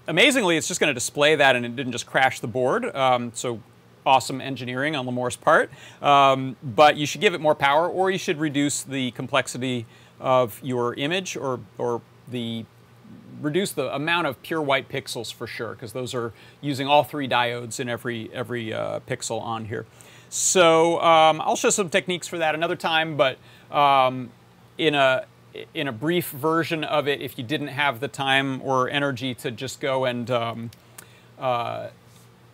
Amazingly, 0.07 0.57
it's 0.57 0.66
just 0.66 0.81
going 0.81 0.88
to 0.88 0.94
display 0.94 1.37
that 1.37 1.55
and 1.55 1.66
it 1.66 1.77
didn't 1.77 1.92
just 1.92 2.07
crash 2.07 2.40
the 2.40 2.46
board. 2.46 2.94
Um, 2.96 3.31
so 3.35 3.61
awesome 4.04 4.40
engineering 4.40 4.96
on 4.96 5.06
Limor's 5.06 5.37
part. 5.37 5.70
Um, 6.02 6.56
but 6.62 6.96
you 6.96 7.06
should 7.06 7.20
give 7.20 7.34
it 7.34 7.40
more 7.40 7.54
power 7.54 7.88
or 7.88 8.11
you 8.11 8.18
should 8.18 8.38
reduce 8.38 8.82
the 8.82 9.11
complexity 9.12 9.87
of 10.20 10.61
your 10.62 10.94
image 10.94 11.37
or, 11.37 11.61
or 11.76 12.02
the 12.26 12.64
reduce 13.40 13.72
the 13.72 13.94
amount 13.94 14.26
of 14.26 14.42
pure 14.42 14.61
white 14.61 14.88
pixels 14.88 15.32
for 15.32 15.46
sure, 15.46 15.72
because 15.72 15.92
those 15.92 16.14
are 16.14 16.32
using 16.61 16.87
all 16.87 17.04
three 17.04 17.28
diodes 17.28 17.78
in 17.78 17.88
every, 17.88 18.30
every 18.32 18.72
uh, 18.72 19.00
pixel 19.00 19.40
on 19.40 19.66
here. 19.66 19.87
So 20.28 21.00
um, 21.00 21.40
I'll 21.40 21.56
show 21.56 21.70
some 21.70 21.88
techniques 21.88 22.26
for 22.26 22.38
that 22.38 22.54
another 22.54 22.76
time, 22.76 23.16
but 23.16 23.38
um, 23.70 24.30
in, 24.76 24.94
a, 24.94 25.24
in 25.72 25.88
a 25.88 25.92
brief 25.92 26.30
version 26.30 26.84
of 26.84 27.08
it, 27.08 27.20
if 27.20 27.38
you 27.38 27.44
didn't 27.44 27.68
have 27.68 28.00
the 28.00 28.08
time 28.08 28.61
or 28.62 28.90
energy 28.90 29.34
to 29.37 29.50
just 29.50 29.80
go 29.80 30.04
and 30.04 30.30
um, 30.30 30.70
uh, 31.38 31.88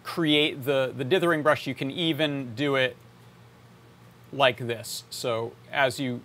create 0.05 0.65
the, 0.65 0.93
the 0.97 1.05
dithering 1.05 1.43
brush, 1.43 1.67
you 1.67 1.75
can 1.75 1.91
even 1.91 2.55
do 2.55 2.77
it 2.77 2.97
like 4.33 4.59
this. 4.59 5.05
So 5.11 5.53
as 5.73 5.99
you 5.99 6.21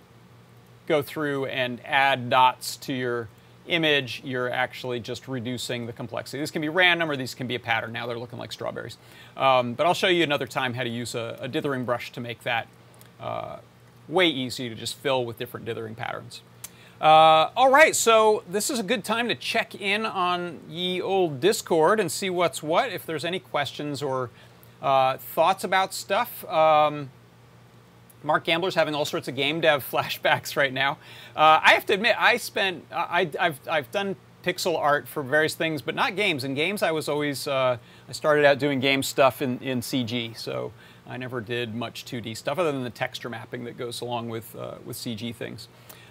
go 0.86 1.02
through 1.02 1.46
and 1.46 1.80
add 1.84 2.30
dots 2.30 2.76
to 2.76 2.92
your 2.92 3.28
image, 3.66 4.20
you're 4.24 4.50
actually 4.50 5.00
just 5.00 5.28
reducing 5.28 5.86
the 5.86 5.92
complexity. 5.92 6.40
This 6.40 6.50
can 6.50 6.60
be 6.60 6.68
random 6.68 7.10
or 7.10 7.16
these 7.16 7.34
can 7.34 7.46
be 7.46 7.54
a 7.54 7.60
pattern. 7.60 7.92
Now 7.92 8.06
they're 8.06 8.18
looking 8.18 8.38
like 8.38 8.52
strawberries. 8.52 8.98
Um, 9.36 9.74
but 9.74 9.86
I'll 9.86 9.94
show 9.94 10.08
you 10.08 10.22
another 10.22 10.46
time 10.46 10.74
how 10.74 10.82
to 10.82 10.88
use 10.88 11.14
a, 11.14 11.38
a 11.40 11.48
dithering 11.48 11.84
brush 11.84 12.12
to 12.12 12.20
make 12.20 12.42
that 12.42 12.68
uh, 13.18 13.58
way 14.08 14.28
easy 14.28 14.68
to 14.68 14.74
just 14.74 14.96
fill 14.96 15.24
with 15.24 15.38
different 15.38 15.66
dithering 15.66 15.94
patterns. 15.94 16.42
Uh, 17.00 17.48
all 17.56 17.70
right, 17.70 17.96
so 17.96 18.42
this 18.46 18.68
is 18.68 18.78
a 18.78 18.82
good 18.82 19.02
time 19.04 19.26
to 19.28 19.34
check 19.34 19.74
in 19.74 20.04
on 20.04 20.60
ye 20.68 21.00
old 21.00 21.40
Discord 21.40 21.98
and 21.98 22.12
see 22.12 22.28
what's 22.28 22.62
what. 22.62 22.92
If 22.92 23.06
there's 23.06 23.24
any 23.24 23.38
questions 23.38 24.02
or 24.02 24.28
uh, 24.82 25.16
thoughts 25.16 25.64
about 25.64 25.94
stuff, 25.94 26.44
um, 26.44 27.08
Mark 28.22 28.44
Gambler's 28.44 28.74
having 28.74 28.94
all 28.94 29.06
sorts 29.06 29.28
of 29.28 29.34
game 29.34 29.62
dev 29.62 29.82
flashbacks 29.90 30.56
right 30.56 30.74
now. 30.74 30.98
Uh, 31.34 31.60
I 31.62 31.72
have 31.72 31.86
to 31.86 31.94
admit, 31.94 32.16
I 32.18 32.36
spent, 32.36 32.84
I, 32.92 33.30
have 33.38 33.58
I've 33.66 33.90
done 33.90 34.14
pixel 34.44 34.76
art 34.76 35.08
for 35.08 35.22
various 35.22 35.54
things, 35.54 35.80
but 35.80 35.94
not 35.94 36.16
games. 36.16 36.44
In 36.44 36.52
games, 36.52 36.82
I 36.82 36.90
was 36.90 37.08
always, 37.08 37.48
uh, 37.48 37.78
I 38.08 38.12
started 38.12 38.44
out 38.44 38.58
doing 38.58 38.78
game 38.78 39.02
stuff 39.02 39.40
in, 39.40 39.58
in 39.60 39.80
CG, 39.80 40.36
so 40.36 40.70
I 41.06 41.16
never 41.16 41.40
did 41.40 41.74
much 41.74 42.04
2D 42.04 42.36
stuff 42.36 42.58
other 42.58 42.72
than 42.72 42.84
the 42.84 42.90
texture 42.90 43.30
mapping 43.30 43.64
that 43.64 43.78
goes 43.78 44.02
along 44.02 44.28
with, 44.28 44.54
uh, 44.54 44.74
with 44.84 44.98
CG 44.98 45.34
things. 45.34 45.68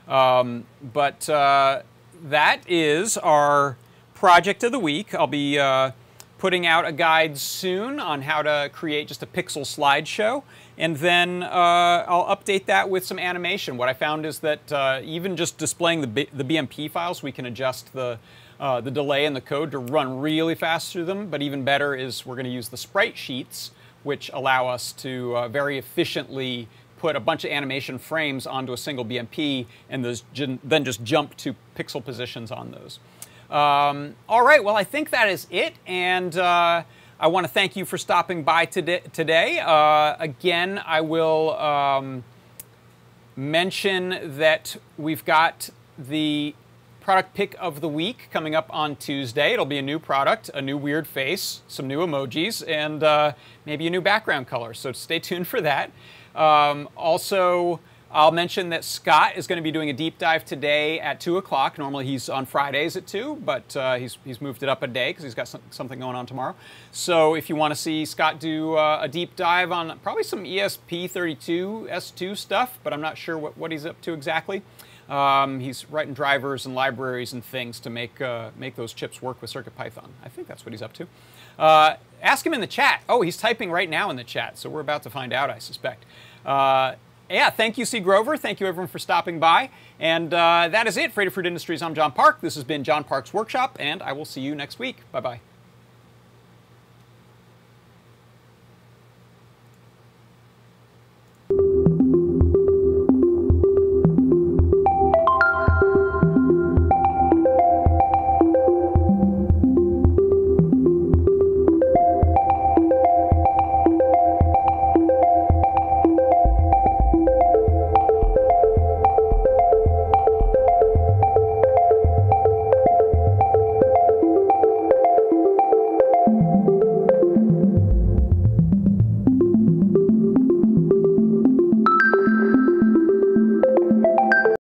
Um, 0.09 0.65
but 0.81 1.29
uh, 1.29 1.83
that 2.23 2.61
is 2.67 3.17
our 3.17 3.77
project 4.15 4.63
of 4.63 4.71
the 4.71 4.79
week. 4.79 5.13
I'll 5.13 5.27
be 5.27 5.59
uh, 5.59 5.91
putting 6.39 6.65
out 6.65 6.85
a 6.85 6.91
guide 6.91 7.37
soon 7.37 7.99
on 7.99 8.23
how 8.23 8.41
to 8.41 8.69
create 8.73 9.07
just 9.07 9.21
a 9.21 9.27
pixel 9.27 9.61
slideshow. 9.61 10.43
And 10.77 10.95
then 10.97 11.43
uh, 11.43 12.05
I'll 12.07 12.35
update 12.35 12.65
that 12.65 12.89
with 12.89 13.05
some 13.05 13.19
animation. 13.19 13.77
What 13.77 13.89
I 13.89 13.93
found 13.93 14.25
is 14.25 14.39
that 14.39 14.71
uh, 14.71 15.01
even 15.03 15.35
just 15.35 15.57
displaying 15.57 16.01
the, 16.01 16.07
B 16.07 16.27
the 16.33 16.43
BMP 16.43 16.89
files, 16.89 17.21
we 17.21 17.31
can 17.31 17.45
adjust 17.45 17.93
the, 17.93 18.17
uh, 18.59 18.81
the 18.81 18.89
delay 18.89 19.25
in 19.25 19.33
the 19.33 19.41
code 19.41 19.71
to 19.71 19.79
run 19.79 20.19
really 20.19 20.55
fast 20.55 20.91
through 20.91 21.05
them. 21.05 21.29
But 21.29 21.41
even 21.41 21.63
better 21.63 21.93
is 21.93 22.25
we're 22.25 22.35
going 22.35 22.45
to 22.45 22.51
use 22.51 22.69
the 22.69 22.77
sprite 22.77 23.17
sheets, 23.17 23.71
which 24.03 24.31
allow 24.33 24.67
us 24.67 24.93
to 24.93 25.35
uh, 25.35 25.47
very 25.49 25.77
efficiently 25.77 26.69
put 26.99 27.15
a 27.15 27.19
bunch 27.19 27.45
of 27.45 27.51
animation 27.51 27.97
frames 27.97 28.45
onto 28.45 28.73
a 28.73 28.77
single 28.77 29.05
BMP 29.05 29.65
and 29.89 30.03
those 30.05 30.23
then 30.63 30.85
just 30.85 31.03
jump 31.03 31.35
to 31.37 31.55
pixel 31.75 32.03
positions 32.03 32.51
on 32.51 32.71
those. 32.71 32.99
Um, 33.49 34.15
all 34.27 34.45
right, 34.45 34.63
well, 34.63 34.75
I 34.75 34.83
think 34.83 35.09
that 35.09 35.27
is 35.27 35.47
it. 35.49 35.73
And 35.87 36.37
uh, 36.37 36.83
I 37.19 37.27
want 37.27 37.45
to 37.45 37.51
thank 37.51 37.75
you 37.75 37.85
for 37.85 37.97
stopping 37.97 38.43
by 38.43 38.65
today. 38.65 39.59
Uh, 39.59 40.15
again, 40.19 40.81
I 40.85 41.01
will 41.01 41.57
um, 41.57 42.23
mention 43.35 44.37
that 44.37 44.77
we've 44.97 45.25
got 45.25 45.69
the 45.97 46.53
product 47.01 47.33
pick 47.33 47.55
of 47.59 47.81
the 47.81 47.89
week 47.89 48.29
coming 48.31 48.53
up 48.53 48.67
on 48.69 48.95
Tuesday. 48.95 49.53
It'll 49.53 49.65
be 49.65 49.79
a 49.79 49.81
new 49.81 49.97
product, 49.97 50.49
a 50.53 50.61
new 50.61 50.77
weird 50.77 51.07
face, 51.07 51.61
some 51.67 51.87
new 51.87 52.05
emojis, 52.05 52.63
and 52.67 53.01
uh, 53.03 53.33
maybe 53.65 53.87
a 53.87 53.89
new 53.89 54.01
background 54.01 54.47
color. 54.47 54.75
So 54.75 54.91
stay 54.91 55.17
tuned 55.17 55.47
for 55.47 55.59
that. 55.61 55.91
Um, 56.39 56.89
also, 56.95 57.81
I'll 58.11 58.31
mention 58.31 58.69
that 58.69 58.83
Scott 58.83 59.33
is 59.35 59.45
going 59.45 59.57
to 59.57 59.63
be 59.63 59.71
doing 59.71 59.91
a 59.91 59.93
deep 59.93 60.17
dive 60.17 60.43
today 60.43 60.99
at 60.99 61.19
2 61.19 61.37
o'clock. 61.37 61.77
Normally 61.77 62.05
he's 62.05 62.27
on 62.29 62.45
Fridays 62.47 62.95
at 62.95 63.05
2, 63.05 63.41
but 63.45 63.75
uh, 63.75 63.95
he's, 63.97 64.17
he's 64.25 64.41
moved 64.41 64.63
it 64.63 64.69
up 64.69 64.81
a 64.81 64.87
day 64.87 65.11
because 65.11 65.23
he's 65.25 65.35
got 65.35 65.47
some, 65.47 65.61
something 65.69 65.99
going 65.99 66.15
on 66.15 66.25
tomorrow. 66.25 66.55
So 66.91 67.35
if 67.35 67.49
you 67.49 67.55
want 67.55 67.71
to 67.71 67.79
see 67.79 68.05
Scott 68.05 68.39
do 68.39 68.75
uh, 68.75 68.99
a 69.03 69.07
deep 69.07 69.35
dive 69.35 69.71
on 69.71 69.99
probably 69.99 70.23
some 70.23 70.43
ESP32 70.45 71.91
S2 71.91 72.35
stuff, 72.35 72.79
but 72.83 72.93
I'm 72.93 73.01
not 73.01 73.17
sure 73.17 73.37
what, 73.37 73.57
what 73.57 73.71
he's 73.71 73.85
up 73.85 74.01
to 74.01 74.13
exactly, 74.13 74.63
Um, 75.09 75.59
he's 75.59 75.89
writing 75.89 76.13
drivers 76.13 76.65
and 76.65 76.75
libraries 76.75 77.33
and 77.33 77.43
things 77.43 77.79
to 77.81 77.89
make 77.89 78.21
uh, 78.21 78.51
make 78.57 78.75
those 78.75 78.93
chips 78.93 79.21
work 79.21 79.41
with 79.41 79.51
CircuitPython. 79.51 80.09
I 80.23 80.29
think 80.29 80.47
that's 80.47 80.65
what 80.65 80.71
he's 80.71 80.83
up 80.83 80.93
to. 80.93 81.07
Uh, 81.57 81.95
ask 82.21 82.45
him 82.45 82.53
in 82.53 82.61
the 82.61 82.67
chat. 82.67 83.01
Oh, 83.09 83.21
he's 83.21 83.35
typing 83.35 83.71
right 83.71 83.89
now 83.89 84.09
in 84.11 84.15
the 84.17 84.23
chat, 84.23 84.57
so 84.57 84.69
we're 84.69 84.81
about 84.81 85.03
to 85.03 85.09
find 85.09 85.33
out, 85.33 85.49
I 85.49 85.59
suspect. 85.59 86.05
Uh, 86.45 86.95
yeah, 87.29 87.49
thank 87.49 87.77
you, 87.77 87.85
C. 87.85 87.99
Grover. 87.99 88.37
Thank 88.37 88.59
you, 88.59 88.67
everyone, 88.67 88.87
for 88.87 88.99
stopping 88.99 89.39
by. 89.39 89.69
And 89.99 90.33
uh, 90.33 90.69
that 90.71 90.87
is 90.87 90.97
it 90.97 91.11
for 91.11 91.23
Adafruit 91.23 91.45
Industries. 91.45 91.81
I'm 91.81 91.93
John 91.93 92.11
Park. 92.11 92.41
This 92.41 92.55
has 92.55 92.63
been 92.63 92.83
John 92.83 93.03
Park's 93.03 93.33
Workshop, 93.33 93.77
and 93.79 94.01
I 94.01 94.13
will 94.13 94.25
see 94.25 94.41
you 94.41 94.55
next 94.55 94.79
week. 94.79 94.97
Bye 95.11 95.19
bye. 95.19 95.39